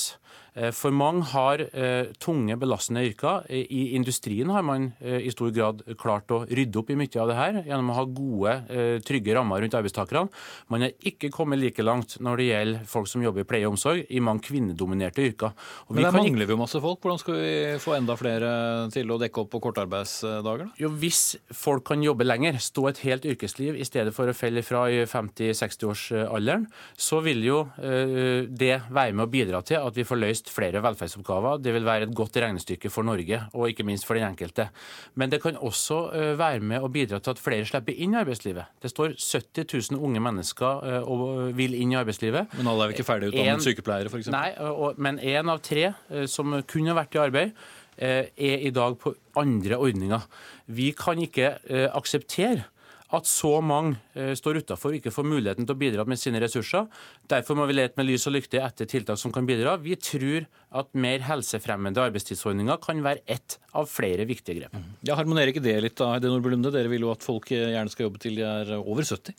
[0.57, 3.45] Eh, for mange har eh, tunge, belastende yrker.
[3.53, 7.31] I industrien har man eh, i stor grad klart å rydde opp i mye av
[7.31, 8.55] det her gjennom å ha gode,
[9.07, 10.31] trygge rammer rundt arbeidstakerne.
[10.73, 13.75] Man er ikke kommet like langt når det gjelder folk som jobber i pleie og
[13.75, 15.53] omsorg i mange kvinnedominerte yrker.
[15.87, 17.01] Og Men der mangler vi jo masse folk.
[17.03, 18.51] Hvordan skal vi få enda flere
[18.95, 20.71] til å dekke opp på kortarbeidsdager?
[20.81, 21.23] Jo, hvis
[21.55, 25.03] folk kan jobbe lenger, stå et helt yrkesliv i stedet for å felle ifra i
[25.11, 26.66] 50-60-årsalderen,
[26.97, 30.82] så vil jo det være med å bidra til at vi får løst løst flere
[30.82, 31.61] velferdsoppgaver.
[31.62, 34.68] Det vil være et godt regnestykke for Norge, og ikke minst for den enkelte.
[35.14, 38.20] Men det kan også eh, være med å bidra til at flere slipper inn i
[38.20, 38.64] arbeidslivet.
[38.82, 42.52] Det står 70 000 unge mennesker eh, og vil inn i arbeidslivet.
[42.56, 44.30] Men alle er vel ikke ferdig utdannet sykepleiere, f.eks.?
[44.30, 48.92] Nei, og, men én av tre eh, som kunne vært i arbeid, er i dag
[49.00, 50.24] på andre ordninger.
[50.68, 51.54] Vi kan ikke
[51.96, 52.66] akseptere
[53.14, 56.40] at så mange Eh, står utafor og ikke får muligheten til å bidra med sine
[56.40, 56.87] ressurser.
[57.29, 59.77] Derfor må vi lete med lys og lykte etter tiltak som kan bidra.
[59.83, 64.77] Vi tror at mer helsefremmende arbeidstidsordninger kan være ett av flere viktige grep.
[65.05, 66.73] Ja, Harmonerer ikke det litt da, Heidi Nordby Lunde?
[66.73, 69.37] Dere vil jo at folk gjerne skal jobbe til de er over 70.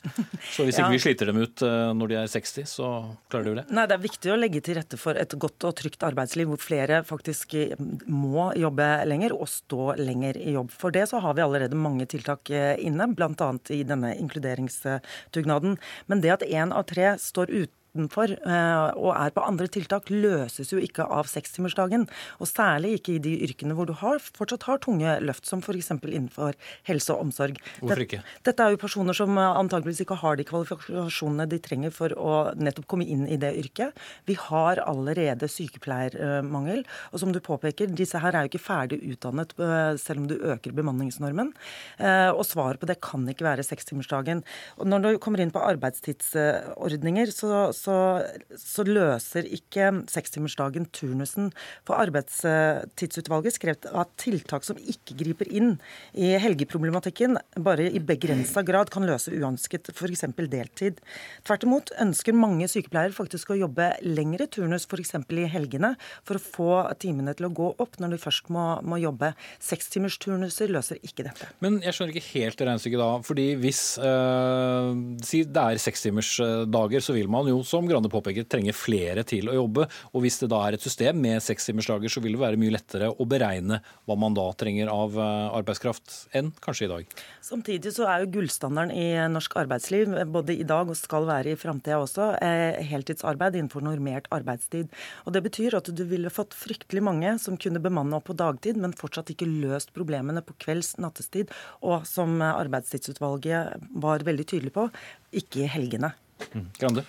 [0.54, 0.94] Så hvis ikke ja.
[0.94, 2.92] vi sliter dem ut eh, når de er 60, så
[3.30, 3.66] klarer de vel det?
[3.74, 6.62] Nei, det er viktig å legge til rette for et godt og trygt arbeidsliv hvor
[6.62, 7.74] flere faktisk eh,
[8.06, 10.70] må jobbe lenger og stå lenger i jobb.
[10.70, 13.50] For det så har vi allerede mange tiltak inne, bl.a.
[13.74, 15.78] i denne inkluderingsdugnaden.
[16.06, 20.10] Men det at én av tre står ute utenfor eh, og er på andre tiltak,
[20.12, 22.06] løses jo ikke av sekstimersdagen.
[22.38, 25.90] Og særlig ikke i de yrkene hvor du har, fortsatt har tunge løft, som f.eks.
[25.98, 26.56] innenfor
[26.88, 27.58] helse og omsorg.
[27.80, 28.22] Hvorfor ikke?
[28.46, 32.88] Dette er jo personer som antageligvis ikke har de kvalifikasjonene de trenger for å nettopp
[32.90, 33.98] komme inn i det yrket.
[34.28, 36.84] Vi har allerede sykepleiermangel.
[37.12, 40.36] Og som du påpeker, disse her er jo ikke ferdig utdannet eh, selv om du
[40.38, 41.52] øker bemanningsnormen.
[41.98, 44.44] Eh, og svaret på det kan ikke være sekstimersdagen.
[44.78, 51.50] Når du kommer inn på arbeidstidsordninger, så så, så løser ikke sekstimersdagen turnusen.
[51.88, 55.76] For Arbeidstidsutvalget skrev at tiltak som ikke griper inn
[56.16, 60.24] i helgeproblematikken, bare i begrensa grad kan løse uønsket f.eks.
[60.38, 61.02] deltid.
[61.46, 65.14] Tvert imot ønsker mange sykepleiere faktisk å jobbe lengre turnus, f.eks.
[65.18, 65.94] i helgene,
[66.26, 66.70] for å få
[67.02, 69.32] timene til å gå opp når de først må, må jobbe.
[69.64, 71.50] Sekstimersturnuser løser ikke dette.
[71.64, 73.10] Men jeg skjønner ikke helt det regnestykket da.
[73.26, 74.92] fordi hvis øh,
[75.24, 79.56] si det er sekstimersdager, så vil man jo som Grande påpeker, trenger flere til å
[79.56, 79.86] jobbe.
[80.12, 83.10] Og hvis det da er et system med sekstimersdager, så vil det være mye lettere
[83.10, 87.14] å beregne hva man da trenger av eh, arbeidskraft enn kanskje i dag.
[87.44, 91.60] Samtidig så er jo gullstandarden i norsk arbeidsliv, både i dag og skal være i
[91.60, 94.90] framtida også, eh, heltidsarbeid innenfor normert arbeidstid.
[95.26, 98.76] Og Det betyr at du ville fått fryktelig mange som kunne bemanne opp på dagtid,
[98.80, 101.52] men fortsatt ikke løst problemene på kvelds, nattestid,
[101.86, 104.88] og som Arbeidstidsutvalget var veldig tydelig på,
[105.36, 106.12] ikke i helgene.
[106.54, 106.70] Mm.
[106.78, 107.04] Grande?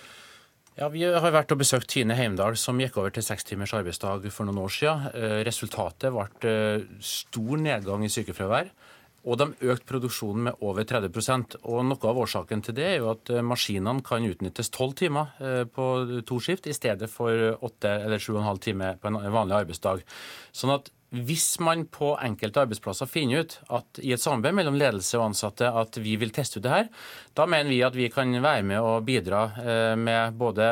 [0.78, 4.28] Ja, Vi har vært og besøkt Tine Heimdal, som gikk over til seks timers arbeidsdag
[4.30, 5.08] for noen år siden.
[5.18, 8.70] Eh, resultatet ble eh, stor nedgang i sykefravær.
[9.26, 13.10] Og de økte produksjonen med over 30% Og Noe av årsaken til det er jo
[13.10, 15.34] at eh, maskinene kan utnyttes tolv timer
[15.74, 15.88] på
[16.24, 19.58] to skift i stedet for åtte eller sju og en halv time på en vanlig
[19.58, 20.06] arbeidsdag.
[20.54, 25.18] Sånn at hvis man på enkelte arbeidsplasser finner ut at i et samarbeid mellom ledelse
[25.18, 26.90] og ansatte at vi vil teste ut det her,
[27.34, 30.68] da mener vi at vi kan være med og bidra eh, med både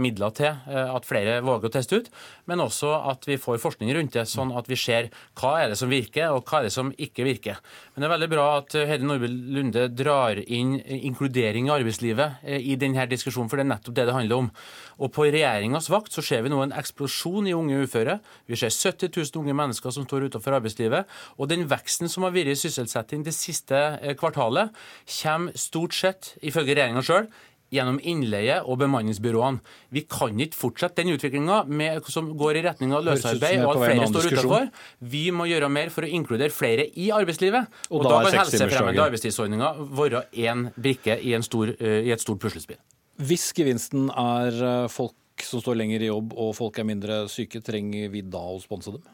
[0.00, 2.10] midler til eh, at flere våger å teste ut,
[2.48, 5.78] men også at vi får forskning rundt det, sånn at vi ser hva er det
[5.80, 7.60] som virker, og hva er det som ikke virker.
[7.92, 12.76] Men det er veldig bra at Heidi Nordby Lunde drar inn inkludering i arbeidslivet i
[12.80, 14.52] denne diskusjonen, for det er nettopp det det handler om.
[14.98, 18.18] Og på regjeringas vakt så ser vi nå en eksplosjon i unge uføre.
[18.50, 21.06] Vi ser 70 000 unge mennesker som står utenfor arbeidslivet.
[21.38, 24.74] Og den veksten som har vært i sysselsetting det siste eh, kvartalet,
[25.20, 27.30] kommer stort sett, ifølge regjeringa sjøl,
[27.74, 29.62] gjennom innleie og bemanningsbyråene.
[29.94, 31.62] Vi kan ikke fortsette den utviklinga
[32.08, 34.68] som går i retning av løsarbeid og at flere står utenfor.
[35.14, 37.68] Vi må gjøre mer for å inkludere flere i arbeidslivet.
[37.90, 42.24] Og, og da, da kan helsefremmende arbeidstidsordninger være én brikke i, stor, eh, i et
[42.24, 42.80] stort puslespill.
[43.18, 47.62] Hvis gevinsten er eh, folk som står lenger i jobb og folk er mindre syke,
[47.64, 49.04] trenger vi da å sponse dem?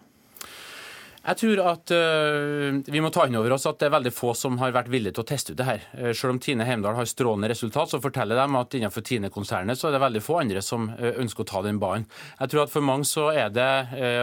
[1.25, 4.35] Jeg tror at uh, vi må ta inn over oss at det er veldig få
[4.37, 5.85] som har vært villige til å teste ut det her.
[5.97, 9.89] Uh, selv om Tine Heimdal har strålende resultat, så forteller de at innenfor Tine-konsernet så
[9.89, 12.05] er det veldig få andre som uh, ønsker å ta den ballen.
[12.43, 13.71] Jeg tror at for mange så er det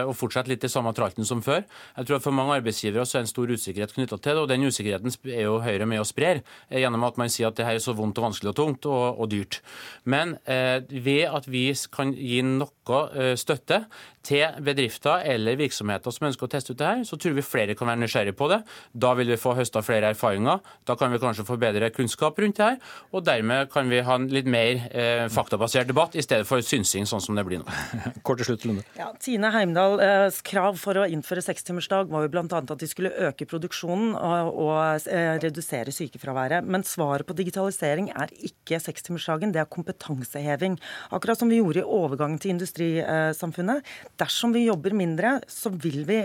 [0.06, 1.64] å fortsette litt i samme tralten som før.
[1.96, 4.50] Jeg tror at for mange arbeidsgivere så er en stor usikkerhet knytta til det, og
[4.50, 7.78] den usikkerheten er jo Høyre med å sprer gjennom at man sier at det her
[7.78, 9.60] er så vondt og vanskelig og tungt og, og dyrt.
[10.04, 13.84] Men ved at vi kan gi noe støtte
[14.26, 17.76] til bedrifter eller virksomheter som ønsker å teste ut det her, så tror vi flere
[17.78, 18.60] kan være nysgjerrige på det.
[18.92, 20.60] Da vil vi få høsta flere erfaringer.
[20.88, 22.78] Da kan vi kanskje få bedre kunnskap rundt det her.
[23.12, 27.06] Og dermed kan vi ha en litt mer eh, faktabasert debatt i stedet for synsing,
[27.08, 27.78] sånn som det blir nå.
[28.26, 28.86] Kort til slutt, Lunde.
[28.98, 32.44] Ja, Tine Heimdals krav for å innføre sekstimersdag var jo bl.a.
[32.62, 36.66] at de skulle øke produksjonen og, og eh, redusere sykefraværet.
[36.66, 40.78] Men svaret på digitalisering er ikke sekstimersdagen, det er kompetanseheving.
[41.14, 43.86] Akkurat som vi gjorde i overgangen til industrisamfunnet
[44.20, 46.18] dersom vi jobber mindre, så vil vi,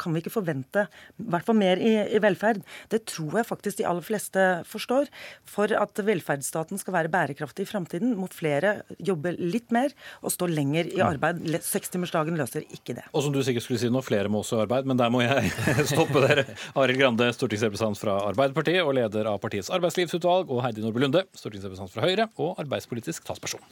[0.00, 2.62] kan vi ikke forvente i hvert fall mer i, i, velferd.
[2.92, 5.10] Det tror jeg faktisk de aller fleste forstår.
[5.48, 10.48] For at velferdsstaten skal være bærekraftig i framtiden, må flere jobbe litt mer og stå
[10.50, 11.42] lenger i arbeid.
[11.64, 13.06] Sekstimersdagen løser ikke det.
[13.12, 15.24] Og som du sikkert skulle si nå, flere må også i arbeid, men der må
[15.24, 15.52] jeg
[15.92, 16.46] stoppe dere.
[16.76, 21.94] Arild Grande, stortingsrepresentant fra Arbeiderpartiet og leder av partiets arbeidslivsutvalg, og Heidi Nordby Lunde, stortingsrepresentant
[21.94, 23.62] fra Høyre og arbeidspolitisk talsperson.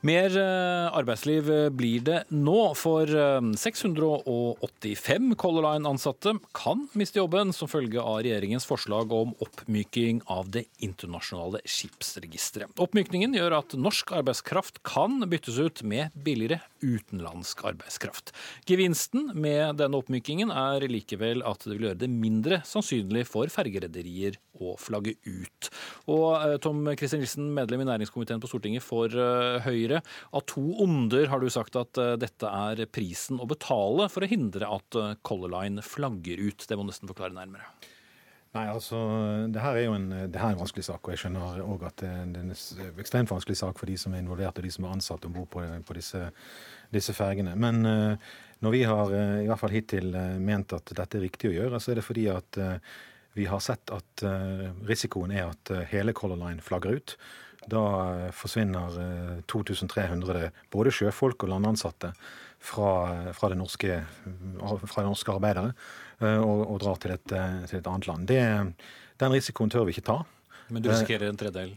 [0.00, 7.52] Mer eh, arbeidsliv eh, blir det nå, for 685 eh, Color Line-ansatte kan miste jobben
[7.52, 12.72] som følge av regjeringens forslag om oppmyking av det internasjonale skipsregisteret.
[12.80, 18.32] Oppmykningen gjør at norsk arbeidskraft kan byttes ut med billigere utenlandsk arbeidskraft.
[18.64, 24.40] Gevinsten med denne oppmykingen er likevel at det vil gjøre det mindre sannsynlig for fergerederier
[24.60, 25.68] å flagge ut.
[26.12, 29.12] Og Tom Kristin Nilsen, medlem i næringskomiteen på Stortinget for
[29.64, 29.89] Høyre.
[29.90, 30.02] Høyre.
[30.32, 34.30] Av to onder har du sagt at eh, dette er prisen å betale for å
[34.30, 36.66] hindre at eh, Color Line flagger ut.
[36.68, 37.66] Det må nesten forklare nærmere.
[38.50, 38.98] Nei, altså,
[39.46, 42.00] det her er jo en, det er en vanskelig sak, og jeg skjønner òg at
[42.02, 42.54] det er en
[42.98, 45.46] ekstremt vanskelig sak for de som er involvert og de som er ansatt om bord
[45.52, 46.24] på, på, disse,
[46.90, 47.52] disse fergene.
[47.54, 47.78] Men
[48.58, 50.10] når vi har i hvert fall hittil
[50.42, 52.58] ment at dette er riktig å gjøre, så er det fordi at
[53.38, 54.26] vi har sett at
[54.90, 57.14] risikoen er at hele Color Line flagger ut.
[57.70, 57.84] Da
[58.26, 58.98] eh, forsvinner
[59.50, 62.12] 2300 eh, både sjøfolk og landansatte
[62.60, 62.90] fra,
[63.32, 64.00] fra, det, norske,
[64.60, 65.72] fra det norske arbeidere
[66.20, 67.24] eh, og, og drar til et,
[67.70, 68.28] til et, annet land.
[68.28, 68.42] Det,
[69.22, 70.20] den risikoen tør vi ikke ta.
[70.70, 71.74] Men du risikerer en tredel?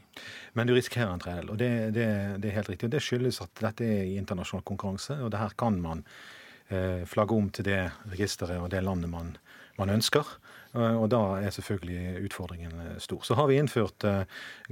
[0.53, 1.49] Men du risikerer en tredel.
[1.49, 2.07] Og det, det,
[2.43, 2.91] det, er helt riktig.
[2.93, 6.03] Det skyldes at dette er i internasjonal konkurranse, og det her kan man
[6.69, 7.79] eh, flagge om til det
[8.11, 9.33] registeret og det landet man,
[9.79, 10.27] man ønsker.
[10.73, 13.21] Eh, og da er selvfølgelig utfordringen eh, stor.
[13.25, 14.23] Så har vi innført eh,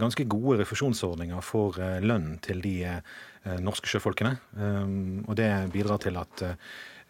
[0.01, 2.75] ganske gode refusjonsordninger for lønn til de
[3.61, 4.35] norske sjøfolkene.
[5.25, 6.43] Og det bidrar til at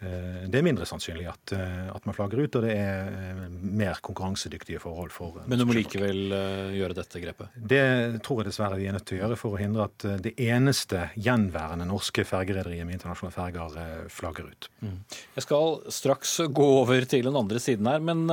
[0.01, 1.51] det er mindre sannsynlig at,
[1.91, 3.11] at, man flagger ut, og det er
[3.51, 6.31] mer konkurransedyktige forhold for Men du må likevel
[6.73, 7.51] gjøre dette grepet?
[7.53, 7.83] Det
[8.23, 11.09] tror jeg dessverre vi er nødt til å gjøre for å hindre at det eneste
[11.19, 14.71] gjenværende norske fergerederiet med internasjonale ferger flagger ut.
[14.79, 14.97] Mm.
[15.35, 18.25] Jeg skal straks gå over til den andre siden her, men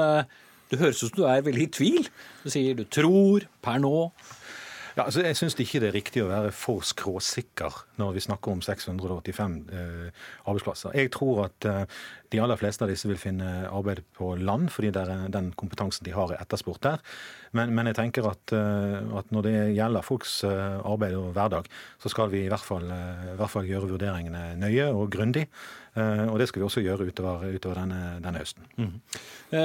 [0.70, 2.08] det høres ut som du er veldig i tvil.
[2.44, 4.10] Du sier du tror per nå.
[4.96, 8.54] Ja, altså jeg syns ikke det er riktig å være for skråsikker når vi snakker
[8.54, 10.96] om 685 eh, arbeidsplasser.
[10.98, 11.84] Jeg tror at eh,
[12.32, 16.12] de aller fleste av disse vil finne arbeid på land, fordi er, den kompetansen de
[16.16, 17.02] har, er etterspurt der.
[17.56, 21.68] Men, men jeg tenker at, eh, at, når det gjelder folks eh, arbeid og hverdag,
[22.02, 25.48] så skal vi i hvert fall, eh, i hvert fall gjøre vurderingene nøye og grundig.
[25.98, 28.62] Og det skal vi også gjøre utover, utover denne, denne, høsten.
[28.78, 28.92] Mm.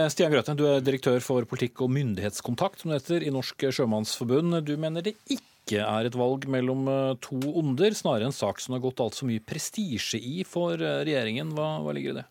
[0.09, 4.63] Stian Grøthe, du er direktør for politikk og myndighetskontakt som det heter, i Norsk Sjømannsforbund.
[4.65, 6.89] Du mener det ikke er et valg mellom
[7.23, 11.53] to onder, snarere en sak som har gått altfor mye prestisje i for regjeringen.
[11.55, 12.25] Hva, hva ligger i det?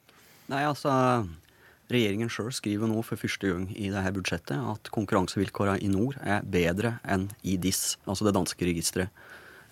[0.52, 0.92] Nei, altså
[1.92, 6.44] Regjeringen sjøl skriver nå for første gang i dette budsjettet at konkurransevilkårene i nord er
[6.46, 9.12] bedre enn i DIS, altså det danske registeret.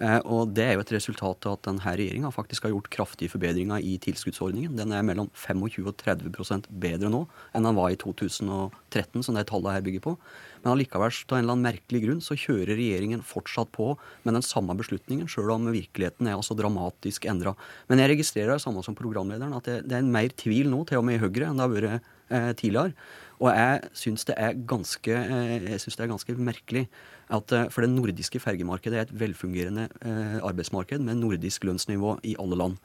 [0.01, 3.33] Eh, og Det er jo et resultat av at denne regjeringa faktisk har gjort kraftige
[3.33, 4.73] forbedringer i tilskuddsordningen.
[4.79, 9.47] Den er mellom 25 og 30% bedre nå enn den var i 2013, som det
[9.51, 10.17] tallet her bygger på.
[10.63, 13.93] Men allikevel, av en eller annen merkelig grunn, så kjører regjeringen fortsatt på
[14.25, 17.55] med den samme beslutningen, sjøl om virkeligheten er altså dramatisk endra.
[17.89, 21.01] Men jeg registrerer det samme som programlederen, at det, er en mer tvil nå, til
[21.01, 22.97] og med i Høyre, enn det har vært eh, tidligere.
[23.41, 26.89] Og jeg syns det, eh, synes det er ganske merkelig
[27.31, 32.37] at eh, For det nordiske fergemarkedet er et velfungerende eh, arbeidsmarked med nordisk lønnsnivå i
[32.39, 32.77] alle land.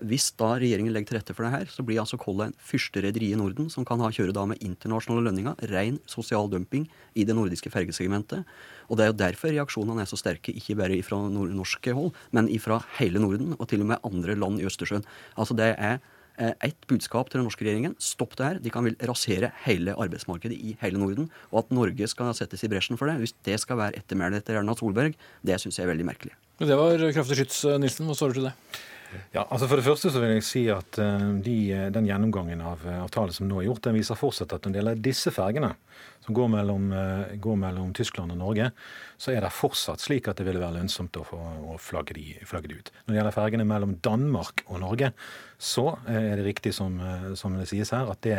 [0.00, 3.02] Hvis da regjeringen legger til rette for det her, så blir altså Color en første
[3.04, 7.26] rederi i Norden som kan ha kjøre da med internasjonale lønninger, ren sosial dumping i
[7.28, 8.48] det nordiske fergesegmentet.
[8.88, 12.48] Og det er jo derfor reaksjonene er så sterke, ikke bare fra norske hold, men
[12.64, 15.04] fra hele Norden, og til og med andre land i Østersjøen.
[15.36, 16.00] Altså det er
[16.38, 17.94] ett budskap til den norske regjeringen.
[18.02, 18.62] Stopp det her.
[18.62, 21.28] De kan vil rasere hele arbeidsmarkedet i hele Norden.
[21.52, 24.58] Og at Norge skal settes i bresjen for det, hvis det skal være ettermælet etter
[24.58, 25.14] Erna Solberg,
[25.46, 26.34] det syns jeg er veldig merkelig.
[26.62, 28.06] Det var kraftig skyts, Nilsen.
[28.10, 28.54] Hva svarer du til det?
[29.34, 30.98] Ja, altså For det første så vil jeg si at
[31.44, 31.56] de,
[31.94, 35.04] den gjennomgangen av avtalen som nå er gjort, den viser fortsatt at når det gjelder
[35.04, 35.74] disse fergene,
[36.24, 36.86] som går mellom,
[37.42, 38.70] går mellom, Tyskland og Norge,
[39.20, 41.40] så er det fortsatt slik at det ville være lønnsomt å, få,
[41.74, 42.92] å flagge, de, flagge, de, ut.
[43.04, 45.10] Når det gjelder fergene mellom Danmark og Norge,
[45.60, 46.96] så er det riktig som,
[47.36, 48.38] som det sies her, at det,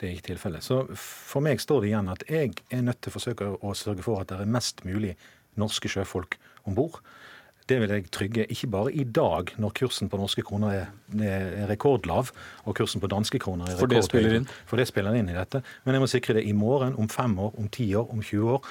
[0.00, 0.64] det er ikke tilfellet.
[0.64, 4.06] Så for meg står det igjen at jeg er nødt til å forsøke å sørge
[4.06, 5.14] for at det er mest mulig
[5.60, 7.00] norske sjøfolk om bord.
[7.66, 11.64] Det vil jeg trygge ikke bare i dag, når kursen på norske kroner er, er
[11.66, 12.30] rekordlav,
[12.62, 13.80] og kursen på danske kroner er rekordhøy.
[13.80, 14.46] For det spiller inn?
[14.70, 15.64] For det spiller inn i dette.
[15.84, 18.54] Men jeg må sikre det i morgen, om fem år, om ti år, om 20
[18.54, 18.70] år.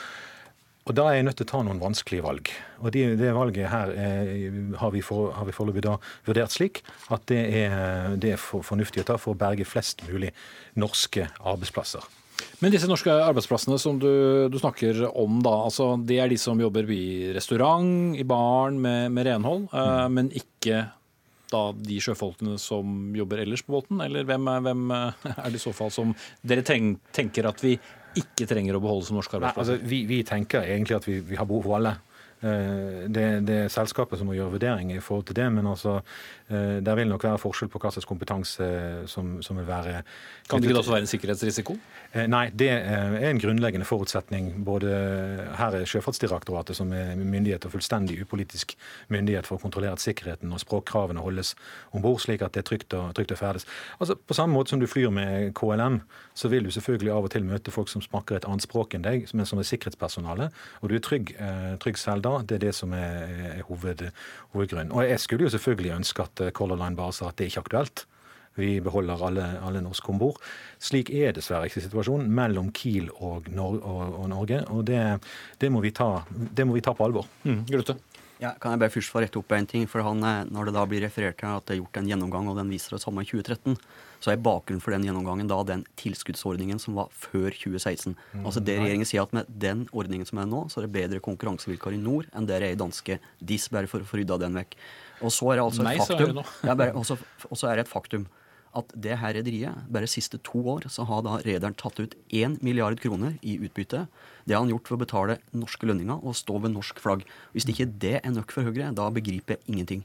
[0.85, 2.49] Og Da er jeg nødt til å ta noen vanskelige valg.
[2.79, 6.83] Og de, Det valget her eh, har vi, for, har vi foreløpig da vurdert slik
[7.09, 10.29] at det er, det er for, fornuftig å ta for å berge flest mulig
[10.77, 12.05] norske arbeidsplasser.
[12.63, 14.09] Men disse norske arbeidsplassene som du,
[14.51, 19.11] du snakker om, da, altså, det er de som jobber i restaurant, i baren, med,
[19.15, 19.75] med renhold, mm.
[19.75, 20.85] uh, men ikke
[21.51, 24.01] da de sjøfolkene som jobber ellers på båten?
[24.05, 27.75] Eller hvem, hvem er det i så fall som dere tenker at vi
[28.15, 29.79] ikke trenger å beholde som norske arbeidsplasser?
[29.79, 31.95] Altså, vi, vi, tenker egentlig at vi, vi har behov for alle.
[32.45, 35.97] Eh, det, det, er selskapet som må gjøre vurderinger i forhold til det, men altså,
[36.44, 38.65] eh, der vil nok være forskjell på hva slags kompetanse
[39.09, 40.01] som, som vil være
[40.49, 41.77] Kan det ikke også være en sikkerhetsrisiko?
[42.15, 44.51] Eh, nei, det er en grunnleggende forutsetning.
[44.65, 44.91] Både
[45.57, 48.75] her er Sjøfartsdirektoratet som er myndighet og fullstendig upolitisk
[49.11, 51.55] myndighet for å kontrollere at sikkerheten og språkkravene holdes
[51.91, 53.67] om bord, slik at det er trygt å, trygt å ferdes.
[53.99, 55.99] Altså, på samme måte som du flyr med KLM,
[56.37, 59.05] så vil du selvfølgelig av og til møte folk som snakker et annet språk enn
[59.05, 60.49] deg, men som er sikkerhetspersonale,
[60.81, 61.33] og du er trygg,
[61.83, 62.37] trygg selv da.
[62.45, 63.27] Det er det som er,
[63.57, 64.05] er hoved,
[64.55, 64.93] hovedgrunnen.
[64.95, 67.65] Og jeg skulle jo selvfølgelig ønske at Color Line bare sa at det er ikke
[67.67, 68.05] aktuelt.
[68.55, 70.39] Vi beholder alle, alle norske om bord.
[70.79, 74.61] Slik er dessverre ikke situasjonen mellom Kiel og, Nor og, og Norge.
[74.71, 75.01] Og det,
[75.59, 77.27] det, må ta, det, må vi ta, på alvor.
[77.43, 77.97] Mm, Grutte?
[78.39, 79.85] Ja, kan jeg bare først få rette opp en ting?
[79.87, 82.57] for han, Når det da blir referert til at det er gjort en gjennomgang, og
[82.59, 83.77] den viser det samme i 2013,
[84.23, 88.15] så er bakgrunnen for den gjennomgangen da den tilskuddsordningen som var før 2016.
[88.15, 90.95] Mm, altså det Regjeringen sier at med den ordningen som er nå, så er det
[90.95, 94.39] bedre konkurransevilkår i nord enn det er i danske DIS, bare for å få rydda
[94.45, 94.77] den vekk.
[95.23, 98.27] Og så er det altså et faktum, ja, bare, også, også er det et faktum
[98.75, 102.15] at det her rederiet, bare de siste to år, så har da rederen tatt ut
[102.27, 104.05] 1 milliard kroner i utbytte.
[104.43, 107.23] Det har han gjort for å betale norske lønninger og stå ved norsk flagg.
[107.55, 110.03] Hvis ikke det er nok for Høyre, da begriper jeg ingenting.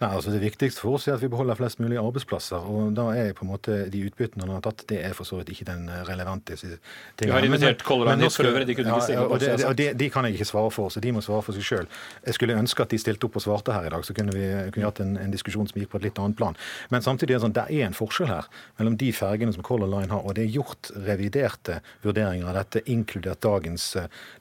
[0.00, 2.56] Nei, altså Det viktigste for oss er at vi beholder flest mulig arbeidsplasser.
[2.56, 5.36] og Da er på en måte de utbyttene han har tatt, det er for så
[5.36, 6.78] vidt ikke den eh, relevante tingen.
[7.20, 9.40] Vi har invitert Color Line for øvrig, de kunne ikke stille opp.
[9.40, 11.66] Det, og de, de, kan jeg ikke svare for, så de må svare for seg
[11.68, 11.90] sjøl.
[12.24, 14.46] Jeg skulle ønske at de stilte opp og svarte her i dag, så kunne vi
[14.72, 16.56] kunne hatt en, en, diskusjon som gikk på et litt annet plan.
[16.88, 18.48] Men samtidig er det sånn, det er en forskjell her
[18.80, 22.86] mellom de fergene som Color Line har, og det er gjort reviderte vurderinger av dette,
[22.88, 23.90] inkludert dagens,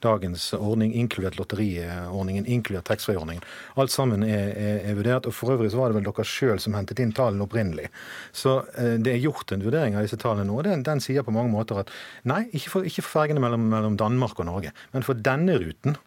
[0.08, 3.44] dagens ordning, inkludert lotteriordningen, inkludert taxfree-ordningen.
[3.76, 5.28] Alt sammen er, er, er vurdert.
[5.28, 7.90] og for for øvrig så var det vel dere sjøl som hentet inn tallene opprinnelig.
[8.32, 10.62] Så eh, det er gjort en vurdering av disse tallene nå.
[10.68, 11.94] Den, den sier på mange måter at
[12.30, 15.98] nei, ikke for, ikke for fergene mellom, mellom Danmark og Norge, men for denne ruten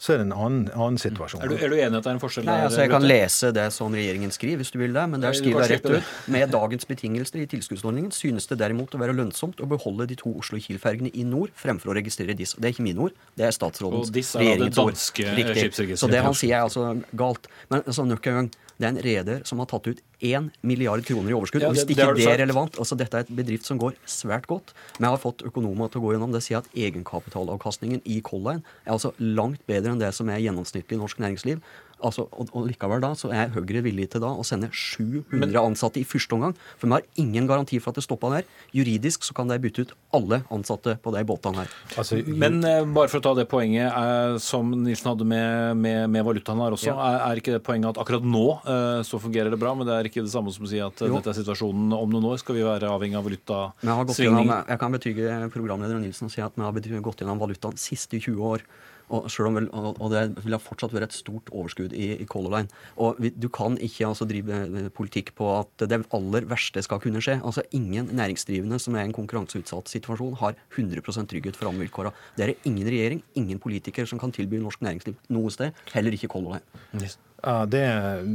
[0.00, 1.42] så er det en annen, annen situasjon.
[1.44, 2.46] Er du, er du, enig at det er en forskjell?
[2.48, 5.02] Nei, altså Jeg kan lese det som regjeringen skriver, hvis du vil det.
[5.12, 6.14] Men der skriver jeg rett ut.
[6.32, 10.32] Med dagens betingelser i tilskuddsordningen synes det derimot å være lønnsomt å beholde de to
[10.40, 12.56] Oslo-Kiel-fergene i nord fremfor å registrere DIS.
[12.56, 15.04] Det er ikke mine ord, det er statsrådens, regjeringens ord.
[15.36, 15.92] Riktig.
[16.00, 17.52] Så det han sier er altså galt.
[17.68, 21.04] Men altså, nok en gang, det er en reder som har tatt ut 1 milliard
[21.04, 21.62] kroner i overskudd.
[21.62, 23.98] Ja, det, hvis ikke det, det, er relevant altså Dette er et bedrift som går
[24.08, 24.72] svært godt.
[24.96, 26.40] Men jeg har fått økonomer til å gå gjennom det.
[26.40, 30.40] og si at egenkapitalavkastningen i Color Line er altså langt bedre enn det som er
[30.40, 31.60] gjennomsnittlig i norsk næringsliv.
[32.02, 36.00] Altså, og, og likevel da, så er Høyre villig til da å sende 700 ansatte
[36.00, 36.54] i første omgang.
[36.80, 38.48] For vi har ingen garanti for at det stopper der.
[38.76, 41.74] Juridisk så kan de bytte ut alle ansatte på de båtene her.
[42.00, 46.04] Altså, Men eh, bare for å ta det poenget eh, som Nilsen hadde med, med,
[46.16, 46.96] med valutaen her også, Ja.
[47.10, 49.96] er, er ikke det poenget at akkurat nå eh, så fungerer det bra, men det
[49.98, 51.18] er ikke det samme som å si at eh, Jo.
[51.20, 52.40] dette er situasjonen om noen år?
[52.42, 54.52] Skal vi være avhengig av Vi har valutasvingning?
[54.70, 58.40] jeg kan betyge programleder Nilsen og si at vi har gått gjennom valutaen siste 20
[58.54, 58.64] år.
[59.10, 62.80] Og, vel, og det vil fortsatt være et stort overskudd i, i Color Line.
[63.02, 67.02] Og vi, du kan ikke altså, drive eh, politikk på at det aller verste skal
[67.02, 67.40] kunne skje.
[67.42, 72.14] Altså Ingen næringsdrivende som er i en konkurranseutsatt situasjon, har 100 trygghet for rammevilkårene.
[72.36, 75.74] Det er det ingen regjering, ingen politiker som kan tilby norsk næringsliv noe sted.
[75.94, 77.10] Heller ikke Color Line.
[77.40, 77.82] Ja, det,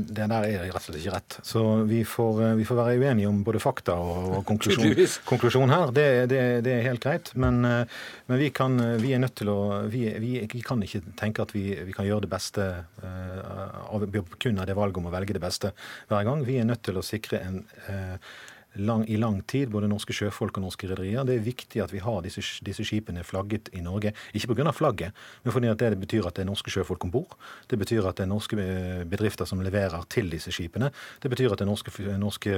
[0.10, 1.38] det der er rett og slett ikke rett.
[1.46, 4.96] Så vi får, eh, vi får være uenige om både fakta og, og konklusjon,
[5.30, 5.94] konklusjon her.
[5.96, 7.32] Det, det, det er helt greit.
[7.38, 8.00] Men, eh,
[8.32, 9.60] men vi, kan, vi er nødt til å
[9.92, 12.64] Vi, vi, kan ikke tenke at vi, vi kan gjøre det beste
[13.04, 14.06] uh, av
[14.42, 15.72] kun av det valget om å velge det beste
[16.10, 16.44] hver gang.
[16.48, 18.34] Vi er nødt til å sikre en eh,
[18.76, 21.26] lang, i lang tid, både norske sjøfolk og norske rederier.
[21.28, 24.14] Det er viktig at vi har disse, disse skipene flagget i Norge.
[24.34, 24.72] Ikke pga.
[24.76, 25.14] flagget,
[25.44, 27.38] men fordi at det betyr at det er norske sjøfolk om bord.
[27.70, 30.92] Det betyr at det er norske eh, bedrifter som leverer til disse skipene.
[31.22, 32.58] Det betyr at det er norske, norske,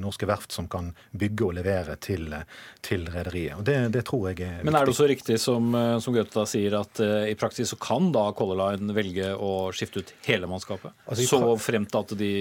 [0.00, 2.34] norske verft som kan bygge og levere til,
[2.82, 3.58] til rederiet.
[3.58, 4.68] Og det, det tror jeg er viktig.
[4.68, 7.70] Men er det så også riktig som, eh, som Gaute sier, at uh, i praksis
[7.72, 10.92] så kan da Color Line velge å skifte ut hele mannskapet?
[11.06, 12.32] Altså, så fremt at de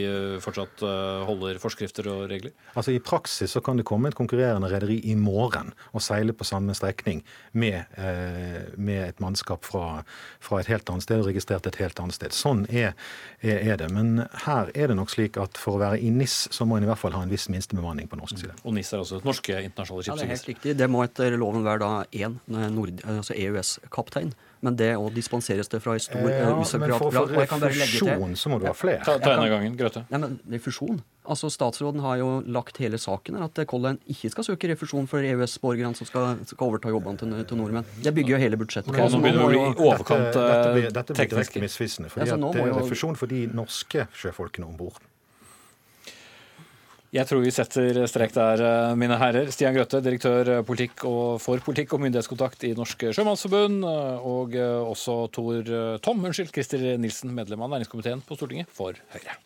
[0.43, 2.53] fortsatt uh, holder forskrifter og regler?
[2.74, 6.45] Altså I praksis så kan det komme et konkurrerende rederi i morgen og seile på
[6.47, 10.03] samme strekning med, eh, med et mannskap fra,
[10.39, 12.34] fra et helt annet sted og registrert et helt annet sted.
[12.34, 12.93] Sånn er,
[13.41, 13.91] er, er det.
[13.93, 16.88] Men her er det nok slik at for å være i NIS, så må en
[16.88, 18.55] i hvert fall ha en viss minstebemanning på norsk side.
[18.64, 20.78] Og NIS er også et norske internasjonale Ja, det er helt riktig.
[20.80, 24.34] Det må etter loven være da én nord- altså EØS-kaptein.
[24.64, 26.80] Men det òg dispenseres det fra i stor Eh, eh, ja, usikkerhet.
[26.80, 29.03] men for, for til- refusjon så må du ha flere.
[29.03, 30.05] Ta, ta en av gangen, Grøthe.
[30.09, 31.01] Nei, men Refusjon?
[31.28, 35.20] Altså Statsråden har jo lagt hele saken her, at Color ikke skal søke refusjon for
[35.24, 37.86] EØS-borgerne som skal, skal overta jobbene til, til nordmenn.
[38.03, 40.88] Det bygger jo hele budsjettet Okay, nå begynner det å bli overkant dette, dette, blir,
[40.88, 42.09] eh, blir direkte misvisende.
[42.11, 44.99] fordi Ja, at det er refusjon for de norske sjøfolkene om bord.
[47.14, 49.51] Jeg tror vi setter strek der, eh, mine herrer.
[49.53, 53.86] Stian Grøtte, direktør eh, politikk og for politikk og myndighetskontakt i Norsk Sjømannsforbund.
[53.86, 54.55] eh, Og
[54.89, 59.38] også Tor Tom, unnskyld, Christer Nilsen, medlem av næringskomiteen på Stortinget for Høyre.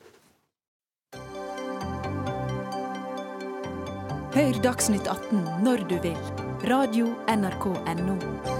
[4.37, 6.17] Hør Dagsnytt 18 når du vil.
[6.69, 7.67] Radio NRK
[7.99, 8.56] NO.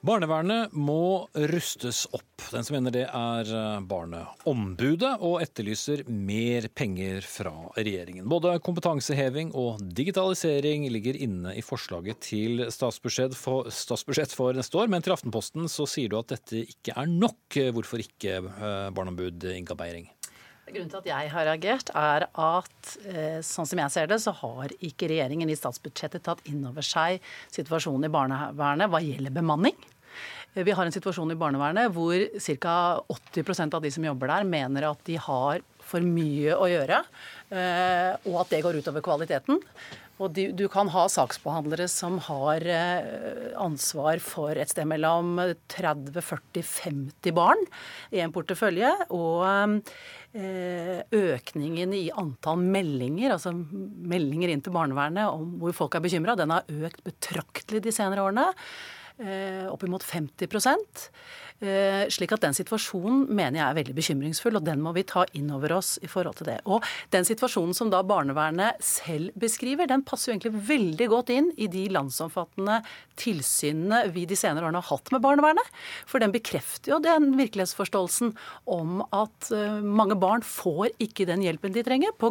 [0.00, 2.24] Barnevernet må rustes opp.
[2.48, 8.24] Den som mener det er eh, Barneombudet, og etterlyser mer penger fra regjeringen.
[8.32, 14.88] Både kompetanseheving og digitalisering ligger inne i forslaget til statsbudsjett for, statsbudsjett for neste år,
[14.88, 17.60] men til Aftenposten så sier du at dette ikke er nok.
[17.76, 20.08] Hvorfor ikke, eh, barneombud Inga Beiring?
[20.70, 24.34] Grunnen til at jeg har reagert, er at eh, sånn som jeg ser det, så
[24.38, 27.18] har ikke regjeringen i statsbudsjettet tatt inn over seg
[27.50, 29.78] situasjonen i barnevernet hva gjelder bemanning.
[30.54, 32.22] Eh, Vi har en situasjon i barnevernet hvor
[32.62, 32.76] ca.
[33.10, 37.00] 80% av de som jobber der, mener at de har for mye å gjøre,
[37.50, 39.58] eh, og at det går utover kvaliteten.
[40.20, 42.60] Og du, kan ha saksbehandlere som har
[43.56, 45.38] ansvar for et sted mellom
[45.72, 47.62] 30-40-50 barn
[48.12, 48.90] i en portefølje.
[49.16, 49.80] Og
[50.30, 56.54] økningen i antall meldinger, altså meldinger inn til barnevernet om hvor folk er bekymra, den
[56.54, 58.46] har økt betraktelig de senere årene.
[59.20, 64.80] Opp Oppimot 50 Eh, slik at den situasjonen mener jeg er veldig bekymringsfull, og den
[64.80, 66.58] må vi ta inn over oss i forhold til det.
[66.64, 71.50] Og den situasjonen som da barnevernet selv beskriver, den passer jo egentlig veldig godt inn
[71.60, 72.80] i de landsomfattende
[73.20, 75.72] tilsynene vi de senere årene har hatt med barnevernet.
[76.08, 78.32] For den bekrefter jo den virkelighetsforståelsen
[78.70, 82.30] om at eh, mange barn får ikke den hjelpen de trenger pga.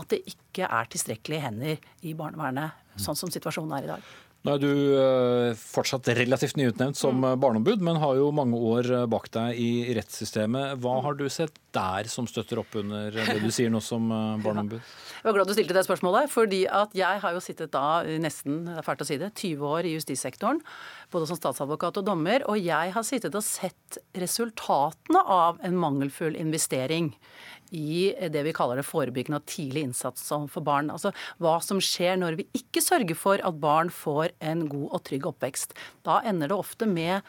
[0.00, 4.10] at det ikke er tilstrekkelige hender i barnevernet, sånn som situasjonen er i dag.
[4.40, 7.34] Nå er du eh, fortsatt relativt nyutnevnt som mm.
[7.42, 10.78] barneombud, men har jo mange år eh, bak deg i rettssystemet.
[10.80, 14.40] Hva har du sett der som støtter opp under det du sier nå som eh,
[14.46, 14.80] barneombud?
[14.80, 18.62] Jeg var glad du stilte det spørsmålet, fordi at jeg har jo sittet da nesten
[18.70, 20.62] det er fælt å si det, 20 år i justissektoren,
[21.12, 26.38] både som statsadvokat og dommer, og jeg har sittet og sett resultatene av en mangelfull
[26.40, 27.12] investering
[27.70, 30.90] i det vi kaller det forebyggende og tidlig innsats for barn.
[30.92, 31.12] Altså
[31.42, 35.30] hva som skjer når vi ikke sørger for at barn får en god og trygg
[35.30, 35.76] oppvekst.
[36.06, 37.24] Da ender det ofte med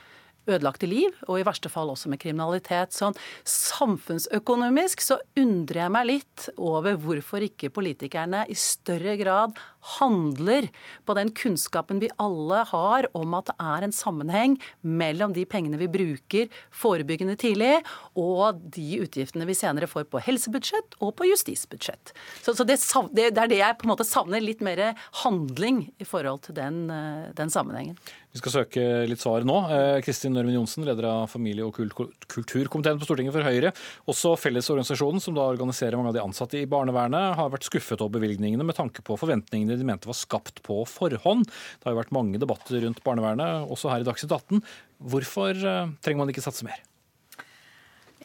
[0.50, 2.96] ødelagte liv, og i verste fall også med kriminalitet.
[2.96, 3.18] Sånn
[3.48, 9.60] samfunnsøkonomisk så undrer jeg meg litt over hvorfor ikke politikerne i større grad
[9.98, 10.68] handler
[11.06, 15.80] på den kunnskapen vi alle har om at det er en sammenheng mellom de pengene
[15.82, 17.80] vi bruker forebyggende tidlig,
[18.20, 22.14] og de utgiftene vi senere får på helsebudsjett og på justisbudsjett.
[22.44, 22.80] Så, så det,
[23.16, 26.84] det, er det jeg på en måte savner, litt mer handling i forhold til den,
[26.94, 27.98] eh, den sammenhengen.
[28.32, 29.58] Vi skal søke litt svar nå.
[29.76, 33.74] Eh, Kristin Nørmen Johnsen, leder av familie- og kulturkomiteen på Stortinget for Høyre.
[34.08, 38.16] Også Fellesorganisasjonen, som da organiserer mange av de ansatte i barnevernet, har vært skuffet over
[38.22, 41.48] bevilgningene med tanke på forventningene de mente var skapt på forhånd.
[41.48, 44.64] Det har jo vært mange debatter rundt barnevernet, også her i Dagsnytt 18.
[45.12, 46.82] Hvorfor eh, trenger man ikke satse mer?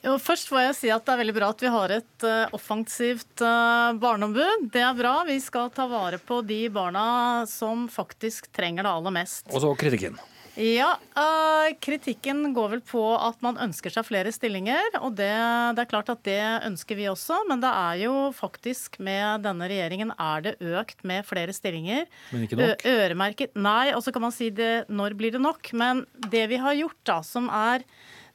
[0.05, 2.55] Jo, først får jeg si at Det er veldig bra at vi har et uh,
[2.55, 4.69] offensivt uh, barneombud.
[4.71, 5.17] Det er bra.
[5.27, 7.07] Vi skal ta vare på de barna
[7.51, 9.49] som faktisk trenger det aller mest.
[9.51, 10.21] Og så kritikken.
[10.57, 14.97] Ja, uh, Kritikken går vel på at man ønsker seg flere stillinger.
[15.03, 15.29] og det,
[15.77, 19.69] det, er klart at det ønsker vi også, men det er jo faktisk med denne
[19.69, 22.09] regjeringen er det økt med flere stillinger.
[22.33, 22.87] Men ikke nok?
[22.89, 23.57] Øremerket.
[23.57, 25.73] Nei, og så kan man si det når blir det nok.
[25.77, 27.85] Men det vi har gjort, da, som er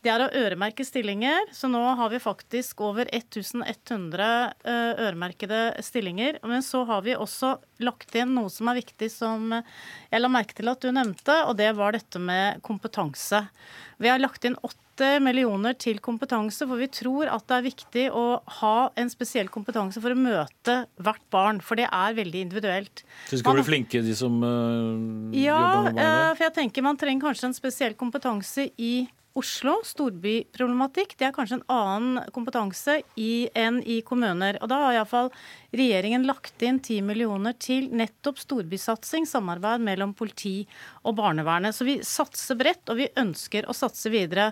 [0.02, 1.52] det er å øremerke stillinger.
[1.54, 4.26] Så nå har vi faktisk over 1100
[4.66, 6.40] eh, øremerkede stillinger.
[6.48, 10.58] Men så har vi også lagt inn noe som er viktig, som jeg la merke
[10.58, 13.46] til at du nevnte, og det var dette med kompetanse.
[14.02, 18.04] Vi har lagt inn åtte millioner til kompetanse, for vi tror at det er viktig
[18.18, 18.26] å
[18.60, 23.06] ha en spesiell kompetanse for å møte hvert barn, for det er veldig individuelt.
[23.30, 26.06] Så de skal man, bli flinke, de som uh, ja, jobber med barn?
[26.06, 28.94] Ja, for jeg tenker man trenger kanskje en spesiell kompetanse i
[29.38, 34.58] Oslo, storbyproblematikk, det er kanskje en annen kompetanse i, enn i kommuner.
[34.60, 35.30] Og Da har iallfall
[35.72, 40.66] regjeringen lagt inn 10 millioner til nettopp storbysatsing, samarbeid mellom politi
[41.08, 41.78] og barnevernet.
[41.78, 44.50] Så vi satser bredt, og vi ønsker å satse videre.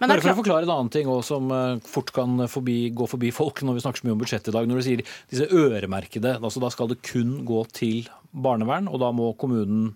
[0.00, 3.06] Men Bare for å forklare en annen ting også, som eh, fort kan forbi, gå
[3.10, 4.66] forbi folk når vi snakker så mye om budsjett i dag.
[4.66, 9.12] Når du sier disse øremerkede, altså da skal det kun gå til barnevern, og da
[9.14, 9.94] må kommunen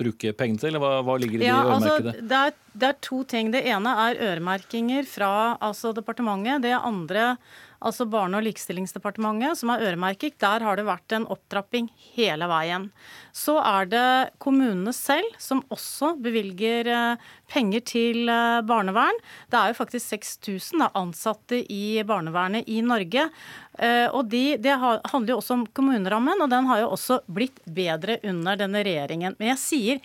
[0.00, 0.72] bruke pengene til?
[0.72, 2.14] Eller hva, hva ligger i de altså, øremerkede?
[2.14, 3.52] Altså, det, er, det, er, to ting.
[3.54, 5.30] Det ene er øremerkinger fra
[5.60, 6.64] altså, departementet.
[6.66, 7.34] Det andre
[7.84, 10.38] altså Barne- og likestillingsdepartementet, som er øremerket.
[10.40, 12.88] Der har det vært en opptrapping hele veien.
[13.36, 14.06] Så er det
[14.42, 19.18] kommunene selv som også bevilger eh, penger til eh, barnevern.
[19.50, 23.28] Det er jo faktisk 6000 ansatte i barnevernet i Norge.
[23.78, 27.60] Eh, og de, Det handler jo også om kommunerammen, og den har jo også blitt
[27.66, 29.36] bedre under denne regjeringen.
[29.38, 30.00] Men jeg sier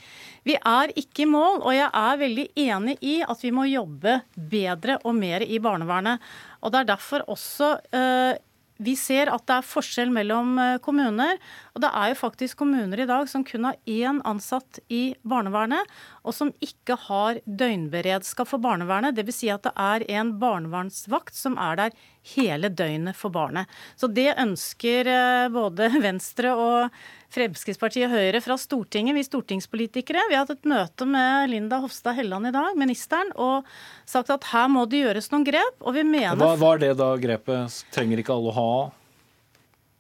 [0.48, 4.22] vi er ikke i mål, og jeg er veldig enig i at vi må jobbe
[4.34, 6.24] bedre og mer i barnevernet.
[6.64, 8.40] Og Det er derfor også eh,
[8.80, 11.36] vi ser at det er forskjell mellom eh, kommuner.
[11.76, 15.84] Og det er jo faktisk kommuner i dag som kun har én ansatt i barnevernet,
[16.24, 19.18] og som ikke har døgnberedskap for barnevernet.
[19.18, 19.40] Dvs.
[19.40, 21.98] Si at det er en barnevernsvakt som er der
[22.36, 23.68] hele døgnet for barnet.
[24.00, 30.24] Så det ønsker eh, både Venstre og Fremskrittspartiet og Høyre fra Stortinget, vi stortingspolitikere.
[30.32, 33.68] Vi har hatt et møte med Linda Hofstad Helleland i dag, ministeren, og
[34.10, 35.78] sagt at her må det gjøres noen grep.
[35.84, 37.84] Og vi mener Hva var det da grepet?
[37.94, 38.72] Trenger ikke alle å ha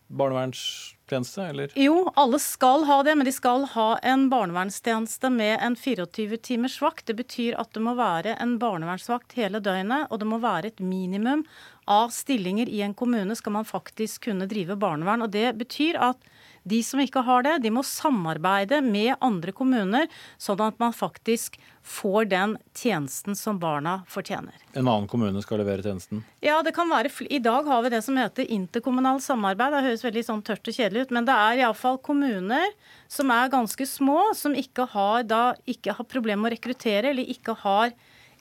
[0.10, 1.76] barnevernstjeneste, eller?
[1.78, 6.80] Jo, alle skal ha det, men de skal ha en barnevernstjeneste med en 24 timers
[6.82, 7.06] vakt.
[7.12, 10.82] Det betyr at det må være en barnevernsvakt hele døgnet, og det må være et
[10.82, 11.46] minimum
[11.86, 15.26] av stillinger i en kommune skal man faktisk kunne drive barnevern.
[15.26, 16.26] Og det betyr at
[16.70, 20.08] de som ikke har det, de må samarbeide med andre kommuner,
[20.42, 24.54] sånn at man faktisk får den tjenesten som barna fortjener.
[24.74, 26.22] En annen kommune skal levere tjenesten?
[26.46, 27.12] Ja, det kan være.
[27.30, 29.74] I dag har vi det som heter interkommunalt samarbeid.
[29.74, 32.76] Det høres veldig sånn tørt og kjedelig ut, men det er iallfall kommuner
[33.10, 37.34] som er ganske små, som ikke har, da, ikke har problemer med å rekruttere, eller
[37.34, 37.96] ikke har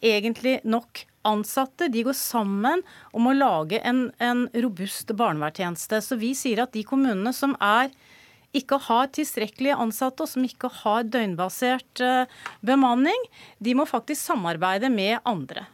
[0.05, 1.89] egentlig nok ansatte.
[1.89, 6.03] De går sammen om å lage en, en robust barnevernstjeneste.
[6.05, 7.91] Så vi sier at de kommunene som er
[8.57, 13.27] ikke har tilstrekkelige ansatte og som ikke har døgnbasert eh, bemanning,
[13.61, 15.67] de må faktisk samarbeide med andre.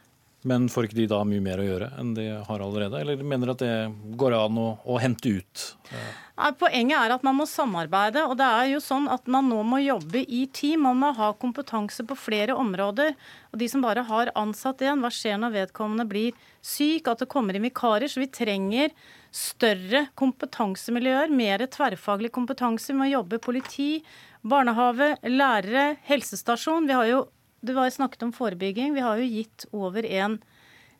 [0.44, 3.54] Men får ikke de da mye mer å gjøre enn de har allerede, eller mener
[3.54, 3.72] at det
[4.20, 5.62] går an å, å hente ut?
[5.88, 8.26] Nei, Poenget er at man må samarbeide.
[8.28, 10.82] og det er jo sånn at Man nå må jobbe i team.
[10.84, 13.14] Man må ha kompetanse på flere områder.
[13.52, 17.08] og De som bare har ansatt igjen, hva skjer når vedkommende blir syk?
[17.08, 18.10] At det kommer inn vikarer.
[18.10, 18.90] Så vi trenger
[19.34, 22.92] større kompetansemiljøer, mer tverrfaglig kompetanse.
[22.92, 24.02] Vi må jobbe politi,
[24.42, 26.90] barnehage, lærere, helsestasjon.
[26.90, 27.24] Vi har jo
[27.64, 28.94] du var snakket om forebygging.
[28.94, 30.38] Vi har jo gitt over en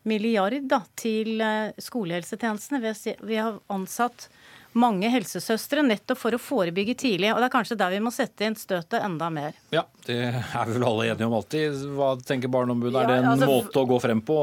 [0.05, 2.81] milliard da, til eh, skolehelsetjenestene.
[3.25, 4.29] Vi har ansatt
[4.79, 7.31] mange helsesøstre, nettopp for å forebygge tidlig.
[7.33, 9.55] Og det er kanskje der vi må sette inn støtet enda mer.
[9.75, 11.85] Ja, det er vi vel alle enige om alltid.
[11.97, 12.97] Hva tenker Barneombudet?
[13.03, 14.39] Er det en altså- måte å gå frem på?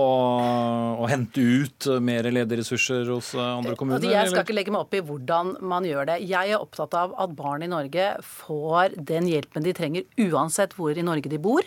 [1.01, 3.99] Å hente ut mer lederressurser hos andre kommuner?
[3.99, 4.45] Altså, jeg skal eller?
[4.45, 6.17] ikke legge meg opp i hvordan man gjør det.
[6.27, 10.95] Jeg er opptatt av at barn i Norge får den hjelpen de trenger uansett hvor
[10.95, 11.61] i Norge de bor.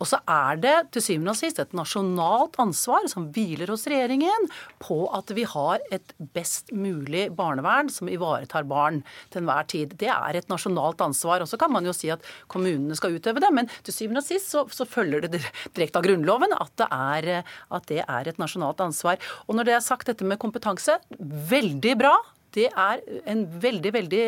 [0.00, 4.48] Og så er det til syvende og sist et nasjonalt ansvar som hviler hos regjeringen
[4.82, 9.94] på at vi har et best mulig barnevern som ivaretar barn til enhver tid.
[10.00, 11.44] Det er et nasjonalt ansvar.
[11.44, 14.28] Og så kan man jo si at kommunene skal utøve det, men til syvende og
[14.28, 15.42] sist så, så følger det
[15.76, 17.30] direkte av Grunnloven at det, er,
[17.74, 19.20] at det er et nasjonalt ansvar.
[19.46, 22.16] Og når det er sagt dette med kompetanse, veldig bra.
[22.54, 24.24] Det er en veldig veldig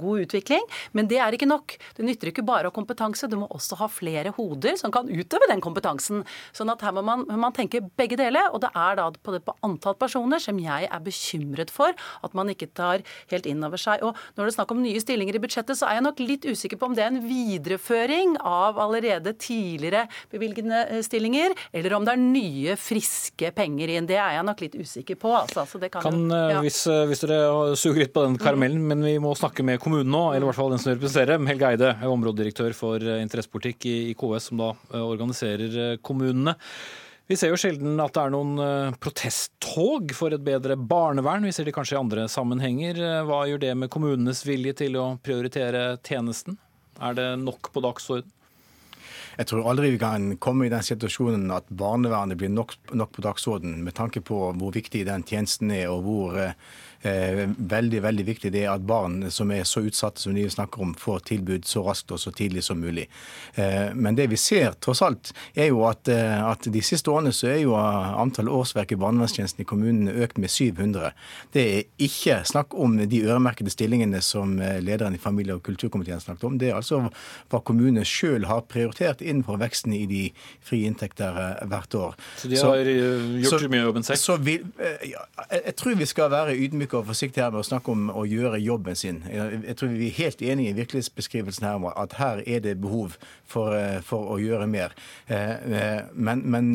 [0.00, 0.64] god utvikling,
[0.96, 1.76] men det er ikke nok.
[1.96, 5.08] Det nytter ikke bare å ha kompetanse, du må også ha flere hoder som kan
[5.08, 6.24] utøve den kompetansen.
[6.56, 9.42] Sånn at her må man, man tenke begge deler, og det er da på, det,
[9.46, 11.94] på antall personer som jeg er bekymret for
[12.24, 14.02] at man ikke tar helt inn over seg.
[14.06, 16.48] Og når det er snakk om nye stillinger i budsjettet, så er jeg nok litt
[16.48, 22.06] usikker på om det er en videreføring av allerede tidligere bevilgede eh, stillinger, eller om
[22.06, 24.08] det er nye, friske penger inn.
[24.08, 25.32] Det er jeg nok litt usikker på.
[25.42, 25.64] Altså.
[25.64, 26.62] Altså, det kan, Kan, eh, ja.
[26.64, 27.40] hvis, eh, hvis dere
[27.78, 30.58] suger litt på den karamellen, men vi må snakke med kommunen nå, eller i hvert
[30.58, 31.42] fall den som representerer.
[31.48, 36.54] Helge Eide, områdedirektør for eh, interessepolitikk i, KS, som da eh, organiserer eh, kommunene.
[37.28, 41.44] Vi ser jo sjelden at det er noen protesttog for et bedre barnevern.
[41.44, 43.02] Vi ser det kanskje i andre sammenhenger.
[43.28, 46.56] Hva gjør det med kommunenes vilje til å prioritere tjenesten?
[47.04, 48.32] Er det nok på dagsorden?
[49.38, 53.22] Jeg tror aldri vi kan komme i den situasjonen at barnevernet blir nok, nok på
[53.22, 58.50] dagsordenen, med tanke på hvor viktig den tjenesten er, og hvor eh, veldig veldig viktig
[58.52, 61.84] det er at barn som er så utsatte som de snakker om, får tilbud så
[61.86, 63.06] raskt og så tidlig som mulig.
[63.54, 67.32] Eh, men det vi ser tross alt, er jo at, eh, at de siste årene
[67.34, 71.12] så er jo antall årsverk i barnevernstjenesten i kommunene økt med 700.
[71.54, 76.22] Det er ikke snakk om de øremerkede stillingene som eh, lederen i familie- og kulturkomiteen
[76.24, 76.58] snakket om.
[76.58, 80.22] Det er altså hva kommunene sjøl har prioritert innenfor veksten i de
[80.64, 82.16] frie inntekter eh, hvert år.
[82.36, 84.20] Så de har så, gjort mye av jobben selv?
[84.22, 87.68] Så vil, eh, ja, jeg, tror vi skal være ydmyke og forsiktige her med å
[87.68, 89.22] snakke om å gjøre jobben sin.
[89.30, 92.76] Jeg, jeg tror vi er helt enige i virkelighetsbeskrivelsen her om at her er det
[92.82, 93.18] behov
[93.48, 94.94] for, eh, for å gjøre mer.
[95.28, 96.68] Men, men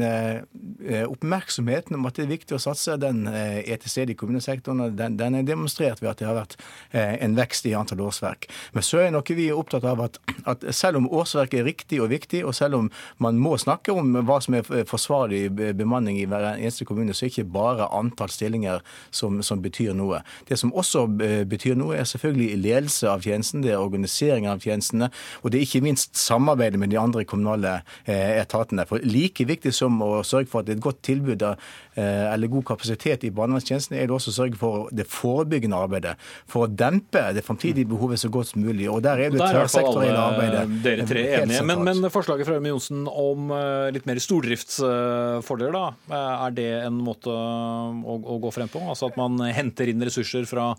[1.09, 4.93] oppmerksomheten om at det er viktig å satse, den er til stede i kommunesektoren.
[4.97, 6.55] Den, den er demonstrert ved at det har vært
[6.93, 8.47] en vekst i antall årsverk.
[8.75, 12.01] Men så er noe vi er opptatt av at, at selv om årsverk er riktig
[12.03, 12.89] og viktig, og selv om
[13.23, 15.45] man må snakke om hva som er forsvarlig
[15.77, 19.93] bemanning i hver eneste kommune, så er det ikke bare antall stillinger som, som betyr
[19.97, 20.21] noe.
[20.49, 24.63] Det som også eh, betyr noe, er selvfølgelig ledelse av tjenesten, det er organiseringen av
[24.63, 25.09] tjenestene,
[25.41, 28.87] og det er ikke minst samarbeidet med de andre kommunale eh, etatene.
[28.89, 31.55] For like viktig som å sørge for at det er et godt tilbud eh,
[32.03, 36.15] eller god kapasitet i barnevernstjenesten, er det også å sørge for det forebyggende arbeidet.
[36.49, 38.89] For å dempe det framtidige behovet så godt som mulig.
[38.91, 41.63] Og der er det er tverrsektorielle arbeidet dere tre enige.
[41.63, 45.85] Men, men men forslaget fra Ørmen Johnsen om eh, litt mer stordriftsfordeler, da.
[46.09, 48.81] eh, Er det en måte å, å gå frem på?
[48.89, 50.71] Altså at man henter inn ressurser fra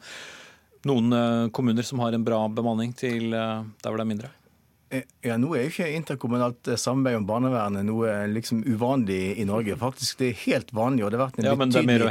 [0.89, 4.33] noen eh, kommuner som har en bra bemanning, til eh, der hvor det er mindre?
[4.91, 9.45] Eh, Ja, Nå er jo ikke interkommunalt eh, samarbeid om barnevernet noe liksom uvanlig i
[9.49, 9.73] Norge.
[9.81, 11.05] Faktisk det er helt vanlig.
[11.07, 12.09] og det har vært en Ja, men det mer å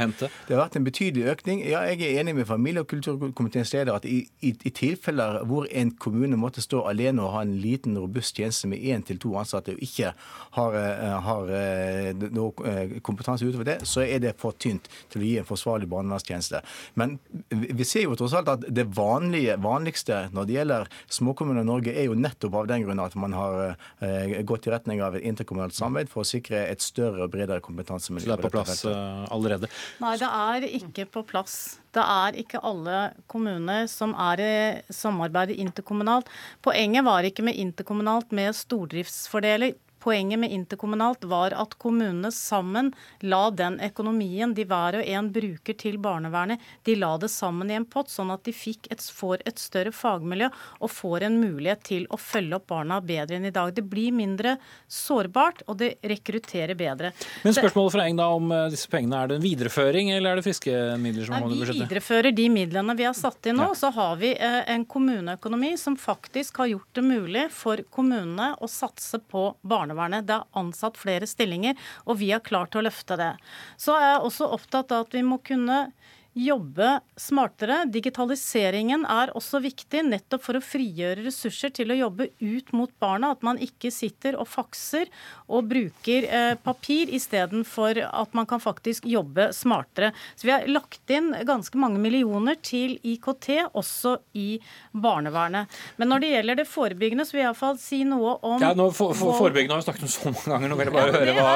[0.56, 1.62] har vært en betydelig økning.
[1.70, 5.68] Ja, Jeg er enig med familie- og kulturkomiteens leder at i, i, i tilfeller hvor
[5.70, 9.30] en kommune måtte stå alene og ha en liten, robust tjeneste med én til to
[9.38, 10.12] ansatte og ikke
[10.58, 15.22] har, eh, har eh, noe eh, kompetanse utover det, så er det for tynt til
[15.22, 16.60] å gi en forsvarlig barnevernstjeneste.
[16.96, 17.18] Men
[17.50, 21.64] vi vi ser jo tross alt at det vanlige, vanligste når det gjelder småkommuner i
[21.68, 23.60] Norge, er jo nettopp av den grunn at man har
[24.00, 27.60] eh, gått i retning av et interkommunalt samarbeid for å sikre et større og bredere
[27.64, 28.24] kompetansemiljø.
[28.26, 28.96] Så det er på plass feltet.
[28.96, 29.70] eh, allerede.
[30.02, 31.56] Nei, det er ikke på plass.
[31.94, 32.98] Det er ikke alle
[33.30, 34.54] kommuner som er i
[34.90, 36.26] samarbeidet interkommunalt.
[36.64, 39.76] Poenget var ikke med interkommunalt med stordriftsfordeler.
[40.04, 42.90] Poenget med interkommunalt var at kommunene sammen
[43.24, 47.78] la den økonomien de hver og en bruker til barnevernet, de la det sammen i
[47.78, 48.52] en pott, sånn at de
[48.92, 50.50] et, får et større fagmiljø
[50.84, 53.72] og får en mulighet til å følge opp barna bedre enn i dag.
[53.72, 54.58] Det blir mindre
[54.92, 57.14] sårbart, og det rekrutterer bedre.
[57.42, 60.40] Men spørsmålet fra Eng da om eh, disse pengene, er det en videreføring, eller er
[60.42, 61.88] det friske midler som Nei, kommer i vi budsjettet?
[61.88, 63.70] viderefører de midlene vi har satt inn nå.
[63.72, 63.80] Ja.
[63.86, 68.68] Så har vi eh, en kommuneøkonomi som faktisk har gjort det mulig for kommunene å
[68.70, 69.48] satse på
[69.94, 70.26] barnevernet.
[70.26, 73.32] Det er ansatt flere stillinger, og vi har klart å løfte det.
[73.76, 75.86] Så er jeg også opptatt av at vi må kunne
[76.34, 77.84] jobbe smartere.
[77.90, 83.32] Digitaliseringen er også viktig nettopp for å frigjøre ressurser til å jobbe ut mot barna.
[83.34, 85.10] At man ikke sitter og fakser
[85.46, 90.10] og bruker eh, papir istedenfor at man kan faktisk jobbe smartere.
[90.34, 94.58] Så vi har lagt inn ganske mange millioner til IKT, også i
[94.90, 95.70] barnevernet.
[96.00, 98.90] Men når det gjelder det forebyggende, så vil jeg iallfall si noe om Ja, nå,
[98.94, 100.72] for, for, Forebyggende har vi snakket om så mange ganger.
[100.72, 101.54] Nå vil jeg bare Ja, høre det hva.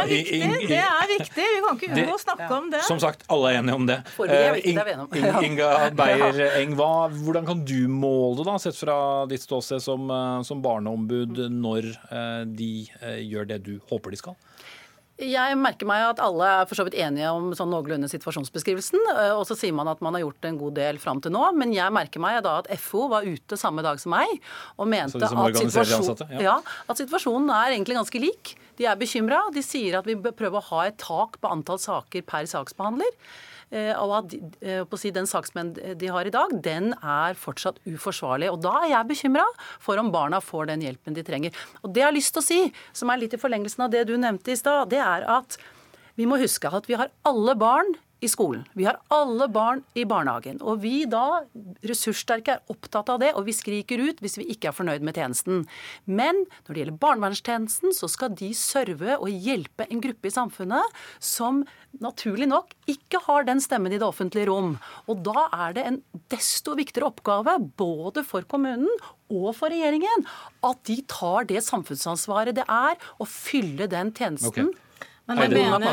[0.68, 1.48] Det er viktig.
[1.48, 2.84] Vi kan ikke unngå å snakke om det.
[2.86, 4.00] Som sagt, alle er enige om det.
[4.14, 8.98] Forebygging er Eh, viktig, Inga Beyer-Eng, hva- hvordan kan du måle da, sett fra
[9.30, 14.20] ditt ståsted som, eh, som barneombud, når eh, de eh, gjør det du håper de
[14.20, 14.38] skal?
[15.18, 19.02] Jeg merker meg at alle er for så vidt enige om sånn noenlunde situasjonsbeskrivelsen.
[19.34, 21.40] Og så sier man at man har gjort en god del fram til nå.
[21.58, 24.30] Men jeg merker meg da at FO var ute samme dag som meg
[24.78, 26.44] og mente Så de som at, situasjon, ansatte, ja.
[26.46, 26.54] ja,
[26.86, 28.54] at situasjonen er egentlig ganske lik.
[28.78, 29.42] De er bekymra.
[29.50, 33.10] De sier at vi bør prøve å ha et tak på antall saker per saksbehandler.
[33.70, 37.36] Eh, Og at eh, på å si, den saksmenn de har i dag, den er
[37.36, 38.48] fortsatt uforsvarlig.
[38.52, 39.44] Og da er jeg bekymra
[39.78, 41.56] for om barna får den hjelpen de trenger.
[41.82, 42.60] Og det jeg har lyst til å si,
[42.96, 45.58] som er litt i forlengelsen av det du nevnte i stad, det er at
[46.18, 48.64] vi må huske at vi har alle barn i skolen.
[48.74, 50.58] Vi har alle barn i barnehagen.
[50.66, 51.42] Og vi da,
[51.86, 55.14] ressurssterke, er opptatt av det, og vi skriker ut hvis vi ikke er fornøyd med
[55.18, 55.60] tjenesten.
[56.04, 60.98] Men når det gjelder barnevernstjenesten, så skal de serve og hjelpe en gruppe i samfunnet
[61.22, 61.62] som
[62.02, 64.74] naturlig nok ikke har den stemmen i det offentlige rom.
[65.06, 66.00] Og da er det en
[66.32, 68.90] desto viktigere oppgave både for kommunen
[69.28, 70.26] og for regjeringen
[70.66, 74.72] at de tar det samfunnsansvaret det er å fylle den tjenesten.
[75.28, 75.84] Men jeg mener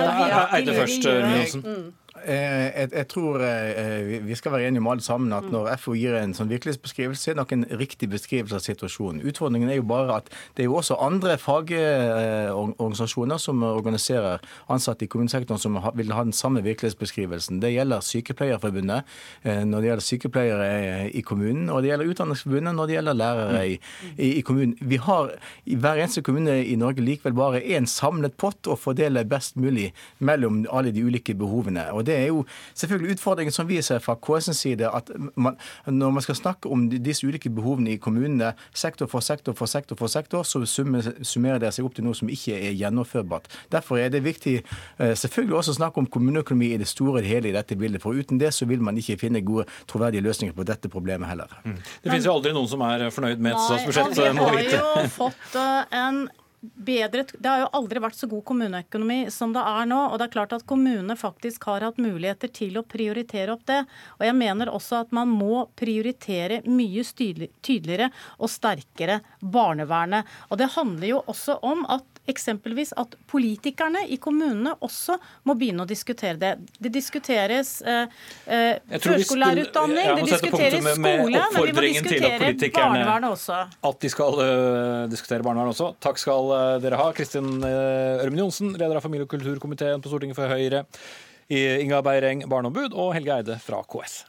[0.56, 1.94] Eide virkelig først, gjør-
[2.26, 5.92] Jeg, jeg tror eh, vi- vi skal være enige om alle sammen at når FO
[5.94, 9.20] gir en sånn virkelighetsbeskrivelse, så er det nok en riktig beskrivelse av situasjonen.
[9.28, 14.40] Utfordringen er jo bare at det er jo også andre fagorganisasjoner som organiserer
[14.72, 17.60] ansatte i kommunesektoren som vil ha den samme virkelighetsbeskrivelsen.
[17.64, 19.04] Det gjelder Sykepleierforbundet
[19.44, 20.70] eh, når det gjelder sykepleiere
[21.12, 23.78] i kommunen, og det gjelder Utdanningsforbundet når det gjelder lærere i,
[24.18, 24.76] i, i kommunen.
[24.82, 25.32] Vi har
[25.66, 29.92] i hver eneste kommune i Norge likevel bare én samlet pott å fordele best mulig
[30.20, 31.88] mellom alle de ulike behovene.
[31.94, 36.16] Og Det er jo selvfølgelig utfordringen som vi ser fra KS' side, at man, når
[36.18, 40.12] man skal snakke om disse ulike behovene i kommunene, sektor for sektor for sektor, for
[40.12, 43.50] sektor, så summerer det seg opp til noe som ikke er gjennomførbart.
[43.72, 47.30] Derfor er det viktig eh, selvfølgelig også å snakke om kommuneøkonomi i det store og
[47.30, 48.04] hele i dette bildet.
[48.04, 51.52] For uten det så vil man ikke finne gode, troverdige løsninger på dette problemet heller.
[51.66, 55.04] Det finnes jo aldri noen som er fornøyd med et Nei, statsbudsjett, og vi har
[55.04, 56.26] jo fått eh, en
[56.76, 60.00] bedre Det har jo aldri vært så god kommuneøkonomi som det er nå.
[60.10, 63.82] Og det er klart at kommunene faktisk har hatt muligheter til å prioritere opp det.
[64.20, 70.28] Og jeg mener også at man må prioritere mye tydeligere og sterkere barnevernet.
[70.50, 75.86] Og det handler jo også om at eksempelvis at politikerne i kommunene også må begynne
[75.86, 76.54] å diskutere det.
[76.82, 78.08] Det diskuteres eh,
[78.48, 83.62] eh, førskolelærerutdanning, det diskuteres med- med skole, men vi må diskutere barnevernet også.
[83.92, 85.94] At de skal uh, diskutere barnevern også.
[86.02, 87.12] Takk skal uh, dere ha.
[87.16, 90.86] Kristin uh, Ørmen Johnsen, leder av familie- og kulturkomiteen på Stortinget for Høyre.
[91.50, 94.24] Inga Beireng, barneombud, og Helge Eide fra KS.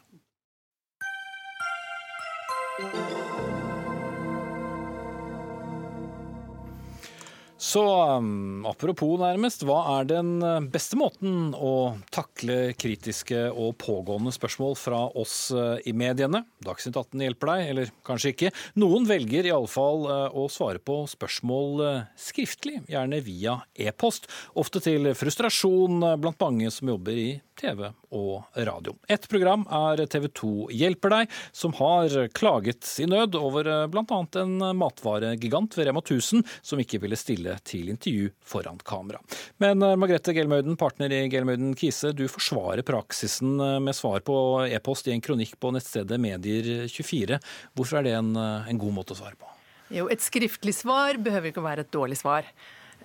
[7.57, 14.33] Så um, apropos nærmest, hva er den uh, beste måten å takle kritiske og pågående
[14.35, 16.43] spørsmål fra oss uh, i mediene?
[16.61, 18.53] Dagsnytt 18 hjelper deg, eller kanskje ikke.
[18.77, 21.81] Noen velger iallfall uh, å svare på spørsmål
[22.21, 24.29] skriftlig, gjerne via e-post.
[24.61, 27.83] Ofte til frustrasjon blant mange som jobber i TV
[28.15, 28.95] og radio.
[29.09, 34.21] Et program er TV 2 Hjelper deg, som har klaget i nød over uh, bl.a.
[34.43, 39.21] en matvaregigant ved Rema 1000 som ikke ville stille til intervju foran kamera.
[39.63, 44.39] Men uh, Margrethe Gelmøyden, partner i Gelmøyden Kise, du forsvarer praksisen uh, med svar på
[44.69, 47.41] e-post i en kronikk på nettstedet Medier24.
[47.77, 49.57] Hvorfor er det en, en god måte å svare på?
[49.95, 52.47] Jo, et skriftlig svar behøver ikke å være et dårlig svar.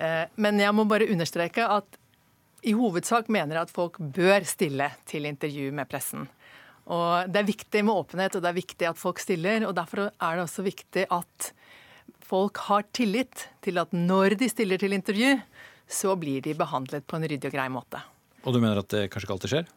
[0.01, 1.97] Eh, Men jeg må bare understreke at
[2.61, 6.27] i hovedsak mener jeg at folk bør stille til intervju med pressen.
[6.91, 9.65] Og Det er viktig med åpenhet, og det er viktig at folk stiller.
[9.67, 11.51] og Derfor er det også viktig at
[12.21, 15.39] folk har tillit til at når de stiller til intervju,
[15.87, 18.01] så blir de behandlet på en ryddig og grei måte.
[18.45, 19.71] Og du mener at det kanskje ikke alltid skjer?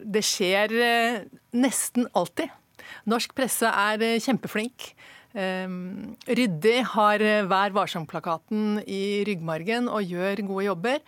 [0.00, 1.22] Det skjer eh,
[1.52, 2.50] nesten alltid.
[3.10, 4.92] Norsk presse er eh, kjempeflink.
[5.30, 11.04] Um, ryddig har eh, Vær varsom-plakaten i ryggmargen og gjør gode jobber.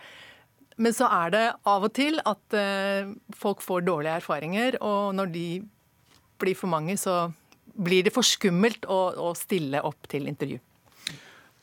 [0.79, 5.33] Men så er det av og til at eh, folk får dårlige erfaringer, og når
[5.33, 5.47] de
[6.41, 7.33] blir for mange, så
[7.73, 10.59] blir det for skummelt å, å stille opp til intervju.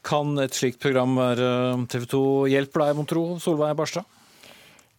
[0.06, 1.50] Kan et slikt program være
[1.92, 4.19] TV 2 Hjelper deg, mon tro, Solveig Barstad?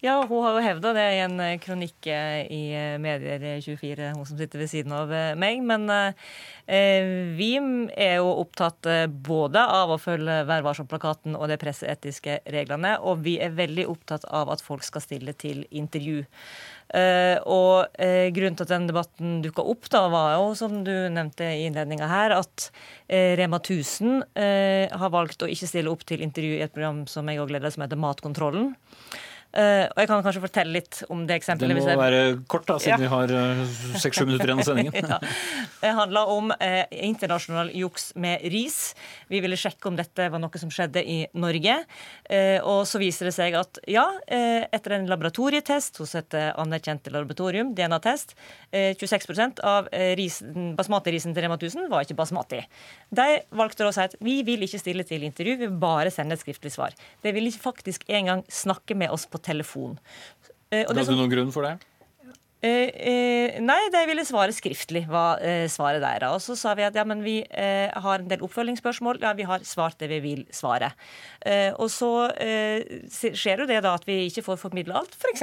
[0.01, 4.25] Ja, hun har jo hevda det i en eh, kronikk eh, i eh, Medier24, hun
[4.25, 5.61] som sitter ved siden av meg.
[5.61, 7.51] Men eh, vi
[7.93, 8.89] er jo opptatt
[9.29, 14.25] både av å følge Vær varsom-plakaten og de presseetiske reglene, og vi er veldig opptatt
[14.25, 16.25] av at folk skal stille til intervju.
[16.91, 20.91] Uh, og uh, Grunnen til at den debatten dukka opp, da, var jo, som du
[21.13, 24.25] nevnte i innledninga her, at uh, Rema 1000
[24.91, 27.71] har valgt å ikke stille opp til intervju i et program som jeg òg leder,
[27.71, 28.73] som heter Matkontrollen.
[29.51, 31.75] Uh, og jeg kan kanskje fortelle litt om det eksempelet.
[31.75, 32.99] Det må være kort, da, siden ja.
[33.01, 33.63] vi har eh,
[33.99, 34.95] seks-sju minutter igjen av sendingen.
[35.11, 35.17] ja.
[35.81, 38.77] Det handla om uh, internasjonal juks med ris.
[39.27, 41.75] Vi ville sjekke om dette var noe som skjedde i Norge.
[42.31, 47.73] Uh, og så viser det seg at ja, etter en laboratorietest hos et anerkjent laboratorium,
[47.75, 48.33] DNA-test,
[48.71, 52.61] 26 av risen, basmati-risen til Rema 1000 var ikke basmati.
[53.11, 53.27] De
[53.57, 56.43] valgte å si at vi vil ikke stille til intervju, vi vil bare sende et
[56.43, 56.95] skriftlig svar.
[57.25, 59.97] De ville faktisk engang snakke med oss på telefon.
[60.71, 61.77] Hadde Ga du noen grunn for det?
[62.61, 66.27] Eh, eh, nei, de ville svare skriftlig, var eh, svaret der.
[66.29, 69.17] Og så sa vi at ja, men vi eh, har en del oppfølgingsspørsmål.
[69.23, 70.91] Ja, vi har svart det vi vil svare.
[71.41, 75.17] Eh, og så skjer jo det da at vi ikke får formidla alt.
[75.17, 75.41] F.eks.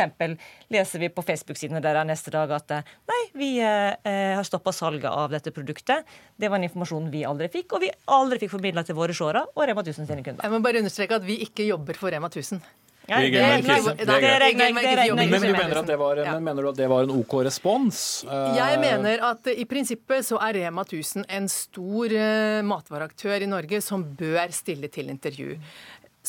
[0.70, 5.50] leser vi på Facebook-sidene deres neste dag at nei, vi har stoppa salget av dette
[5.54, 6.06] produktet.
[6.38, 9.42] Det var en informasjon vi aldri fikk, og vi aldri fikk formidla til våre seere
[9.50, 10.44] og Rema 1000 sine kunder.
[10.46, 12.62] Jeg må bare understreke at vi ikke jobber for Rema 1000.
[13.08, 17.38] Ja, det, men, du mener, det var, men mener du at det var en OK
[17.46, 18.00] respons?
[18.28, 23.48] Jeg eh, mener at i prinsippet så er Rema 1000 en stor uh, matvareaktør i
[23.48, 25.56] Norge som bør stille til intervju.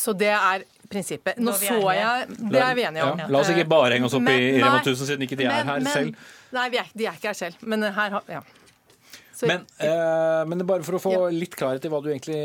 [0.00, 1.36] Så det er prinsippet.
[1.36, 3.20] Nå så jeg Det er vi enige om.
[3.20, 5.50] Ja, la oss ikke bare henge oss opp men, i Rema 1000 siden ikke de
[5.50, 6.24] er her men, selv.
[6.56, 7.60] Nei, er, de er ikke her selv.
[7.60, 8.40] Men her ja.
[9.46, 12.40] Men, eh, men, bare for å få litt klarhet i hva du egentlig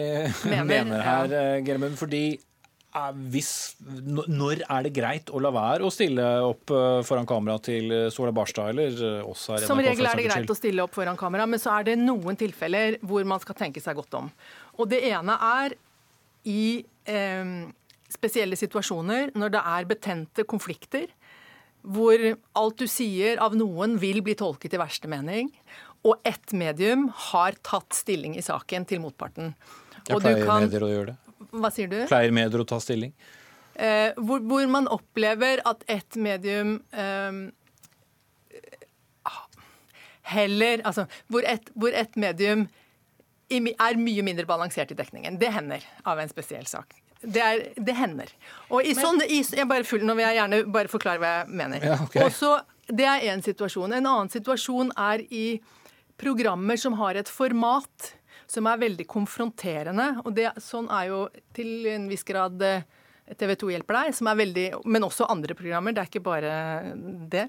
[0.47, 1.33] mener, mener her.
[1.39, 1.97] Eh, Germund.
[1.99, 2.23] Fordi
[3.31, 3.49] hvis,
[4.07, 8.05] når er det greit å la være å stille opp eh, foran kamera til eh,
[8.13, 9.65] Sola Barstad eller eh, oss her?
[9.67, 12.39] Som regel er det greit å stille opp foran kamera, men så er det noen
[12.39, 14.29] tilfeller hvor man skal tenke seg godt om.
[14.79, 15.75] Og Det ene er
[16.47, 17.51] i eh,
[18.15, 21.09] spesielle situasjoner når det er betente konflikter,
[21.85, 22.17] hvor
[22.57, 25.51] alt du sier av noen vil bli tolket i verste mening,
[26.05, 29.53] og ett medium har tatt stilling i saken til motparten.
[30.05, 31.24] Jeg pleier medier å gjøre det?
[31.51, 31.99] Hva sier du?
[32.09, 33.13] Pleier medier å ta stilling?
[33.75, 37.39] Eh, hvor, hvor, man opplever at ett medium eh,
[40.31, 42.69] heller Altså hvor ett et medium
[43.51, 45.37] er mye mindre balansert i dekningen.
[45.37, 46.95] Det hender av en spesiell sak.
[47.21, 48.31] Det, er, det hender.
[48.73, 51.57] Og i sånn, i, jeg bare full, Nå vil jeg gjerne bare forklare hva jeg
[51.61, 51.85] mener.
[51.85, 52.25] Ja, okay.
[52.25, 52.55] Også,
[52.89, 53.93] det er én situasjon.
[53.93, 55.45] En annen situasjon er i
[56.21, 58.13] programmer som har et format
[58.51, 60.11] som er veldig konfronterende.
[60.25, 61.25] og det, Sånn er jo
[61.55, 62.85] til en viss grad eh,
[63.33, 65.95] TV 2 hjelper deg, som er veldig, men også andre programmer.
[65.95, 66.51] Det er ikke bare
[67.31, 67.47] det.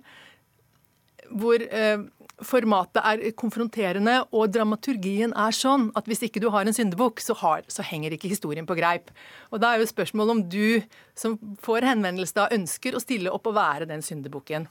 [1.26, 2.06] Hvor eh,
[2.46, 7.36] formatet er konfronterende, og dramaturgien er sånn at hvis ikke du har en syndebukk, så,
[7.36, 9.12] så, henger ikke historien på greip.
[9.50, 10.82] Og Da er jo spørsmålet om du
[11.16, 14.68] som får henvendelse da ønsker å stille opp og være den syndebukken.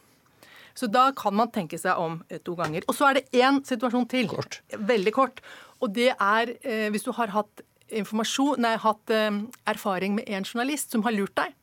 [0.76, 2.84] Så da kan man tenke seg om eh, to ganger.
[2.90, 4.28] Og så er det én situasjon til.
[4.32, 4.60] Kort.
[4.76, 5.40] Veldig kort.
[5.84, 10.96] Og det er eh, hvis du har hatt, nei, hatt eh, erfaring med en journalist
[10.96, 11.54] som har lurt deg,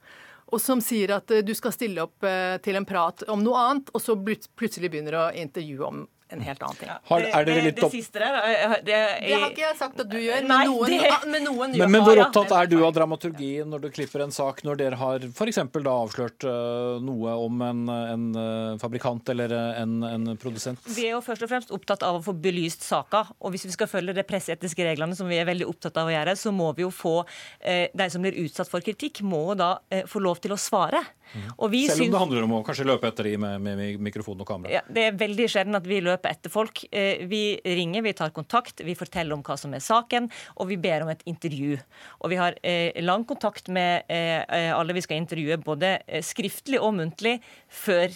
[0.53, 3.59] og som sier at eh, du skal stille opp eh, til en prat om noe
[3.59, 6.91] annet, og så plutselig begynner å intervjue om en helt annen ting.
[7.11, 8.37] Har, er det, det, det, siste der,
[8.85, 10.95] det, det, har ikke jeg sagt at du gjør, men noen,
[11.33, 11.85] men noen gjør.
[11.85, 15.01] Men, men hvor opptatt er du av dramaturgi når du klipper en sak, når dere
[15.01, 15.61] har f.eks.
[15.63, 20.81] avslørt uh, noe om en, en uh, fabrikant eller en, en, produsent?
[20.97, 23.25] Vi er jo først og fremst opptatt av å få belyst saka.
[23.43, 26.15] Og hvis vi skal følge de presseetiske reglene, som vi er veldig opptatt av å
[26.15, 29.75] gjøre, så må vi jo få uh, de som blir utsatt for kritikk, må da
[30.09, 31.03] få lov til å svare.
[31.33, 34.73] Selv om det handler om å kanskje løpe etter de med, med, mikrofon og kamera?
[34.75, 36.85] Ja, det er veldig sjelden at vi løper etter folk.
[36.93, 40.29] Eh, vi ringer, vi tar kontakt, vi forteller om hva som er saken,
[40.59, 41.79] og vi ber om et intervju.
[42.21, 46.95] Og vi har eh, lang kontakt med eh, alle vi skal intervjue, både skriftlig og
[46.99, 47.39] muntlig,
[47.73, 48.13] før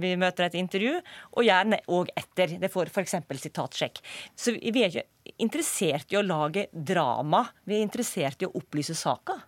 [0.00, 0.94] vi møter et intervju,
[1.36, 2.56] og gjerne òg etter.
[2.62, 3.16] Det får f.eks.
[3.42, 4.00] sitatsjekk.
[4.38, 8.96] Så vi er ikke interessert i å lage drama, vi er interessert i å opplyse
[8.98, 9.38] saka.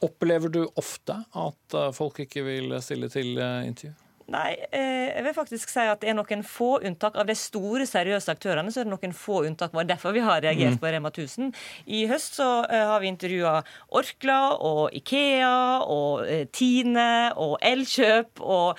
[0.00, 3.92] Opplever du ofte at eh, folk ikke vil stille til eh, intervju?
[4.30, 7.18] Nei, eh, jeg vil faktisk si at det er noen få unntak.
[7.18, 9.72] Av de store, seriøse aktørene så er det noen få unntak.
[9.72, 10.80] Det var derfor vi har reagert mm.
[10.80, 11.50] på Rema 1000.
[11.90, 13.56] I høst så har vi intervjua
[13.98, 16.22] Orkla og Ikea og
[16.54, 18.78] Tine og Elkjøp og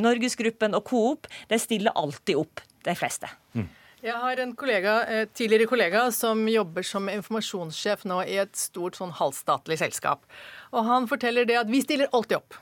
[0.00, 1.28] Norgesgruppen og Coop.
[1.52, 3.28] De stiller alltid opp, de fleste.
[3.52, 3.68] Mm.
[4.06, 8.94] Jeg har en kollega, eh, tidligere kollega som jobber som informasjonssjef nå i et stort
[8.94, 10.22] sånn halvstatlig selskap.
[10.70, 12.54] Og han forteller det at vi stiller alltid opp.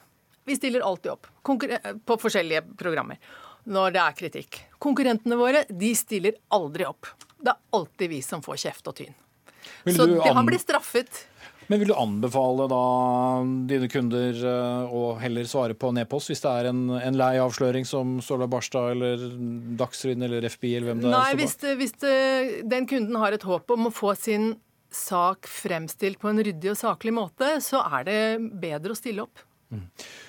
[0.49, 3.20] Vi stiller alltid opp på forskjellige programmer
[3.68, 4.62] når det er kritikk.
[4.80, 7.12] Konkurrentene våre de stiller aldri opp.
[7.36, 9.14] Det er alltid vi som får kjeft og tyn.
[9.84, 11.26] Så det, han blitt straffet.
[11.69, 12.81] Men vil du anbefale da
[13.71, 17.33] dine kunder eh, å heller svare på en e-post hvis det er en, en lei
[17.41, 19.23] avsløring som Sola Barstad eller
[19.81, 21.39] Dagsrevyen eller FBI eller hvem det Nei, er?
[21.41, 22.15] hvis, det- hvis det,
[22.69, 24.55] den kunden har et håp om å få sin
[24.95, 28.19] sak fremstilt på en ryddig og saklig måte, så er det
[28.62, 29.41] bedre å stille opp.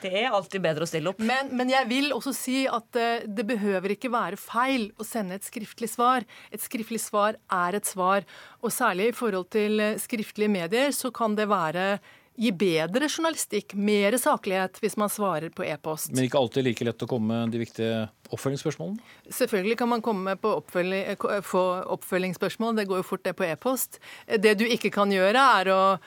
[0.01, 1.21] Det er alltid bedre å stille opp.
[1.23, 5.39] Men, men jeg vil også si at uh, det behøver ikke være feil å sende
[5.39, 6.27] et skriftlig svar.
[6.53, 8.27] Et skriftlig svar er et svar.
[8.61, 11.97] Og særlig i forhold til eh, skriftlige medier så kan det være
[12.35, 16.11] gi bedre journalistikk, mer saklighet, hvis man svarer på e-post.
[16.11, 18.01] Men ikke alltid like lett å komme med de viktige
[18.35, 18.99] oppfølgingsspørsmålene?
[19.31, 21.63] Selvfølgelig kan man komme på oppfølgi- eh, få
[21.95, 22.75] oppfølgingsspørsmål.
[22.75, 23.99] Det går jo fort det på e-post.
[24.27, 25.99] Det du ikke kan gjøre, er å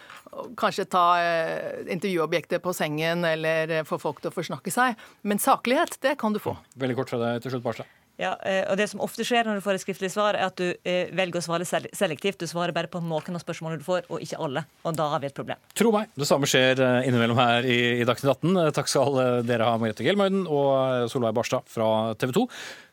[0.58, 4.98] kanskje ta eh, intervjuobjektet på sengen eller eh, få folk til å forsnakke seg.
[5.22, 6.56] Men saklighet, det kan du få.
[6.78, 7.94] Veldig kort fra deg til slutt, Barstad.
[8.18, 10.58] Ja, eh, og Det som ofte skjer når du får et skriftlig svar, er at
[10.58, 10.72] du
[11.14, 12.40] velger å svare selektivt.
[12.42, 14.64] Du svarer bare på noen av spørsmålene du får, og ikke alle.
[14.82, 15.60] Og da har vi et problem.
[15.78, 18.58] Tro meg, det samme skjer innimellom her i, i Dagsnytt 18.
[18.64, 22.46] Eh, Takk skal dere ha, Margrethe Gelmøyden og Solveig Barstad fra TV 2.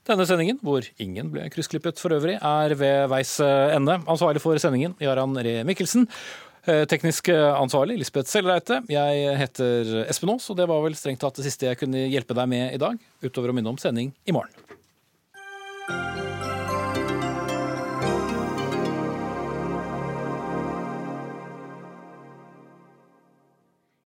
[0.06, 3.98] Denne sendingen, hvor ingen ble kryssklippet for øvrig, er ved veis ende.
[4.06, 6.06] Ansvarlig for sendingen, Jaran Ree Mikkelsen.
[6.66, 8.80] Eh, Teknisk eh, ansvarlig, Lisbeth Sellreite.
[8.90, 12.34] Jeg heter Espen Aas, og det var vel strengt tatt det siste jeg kunne hjelpe
[12.38, 14.82] deg med i dag, utover å minne om sending i morgen.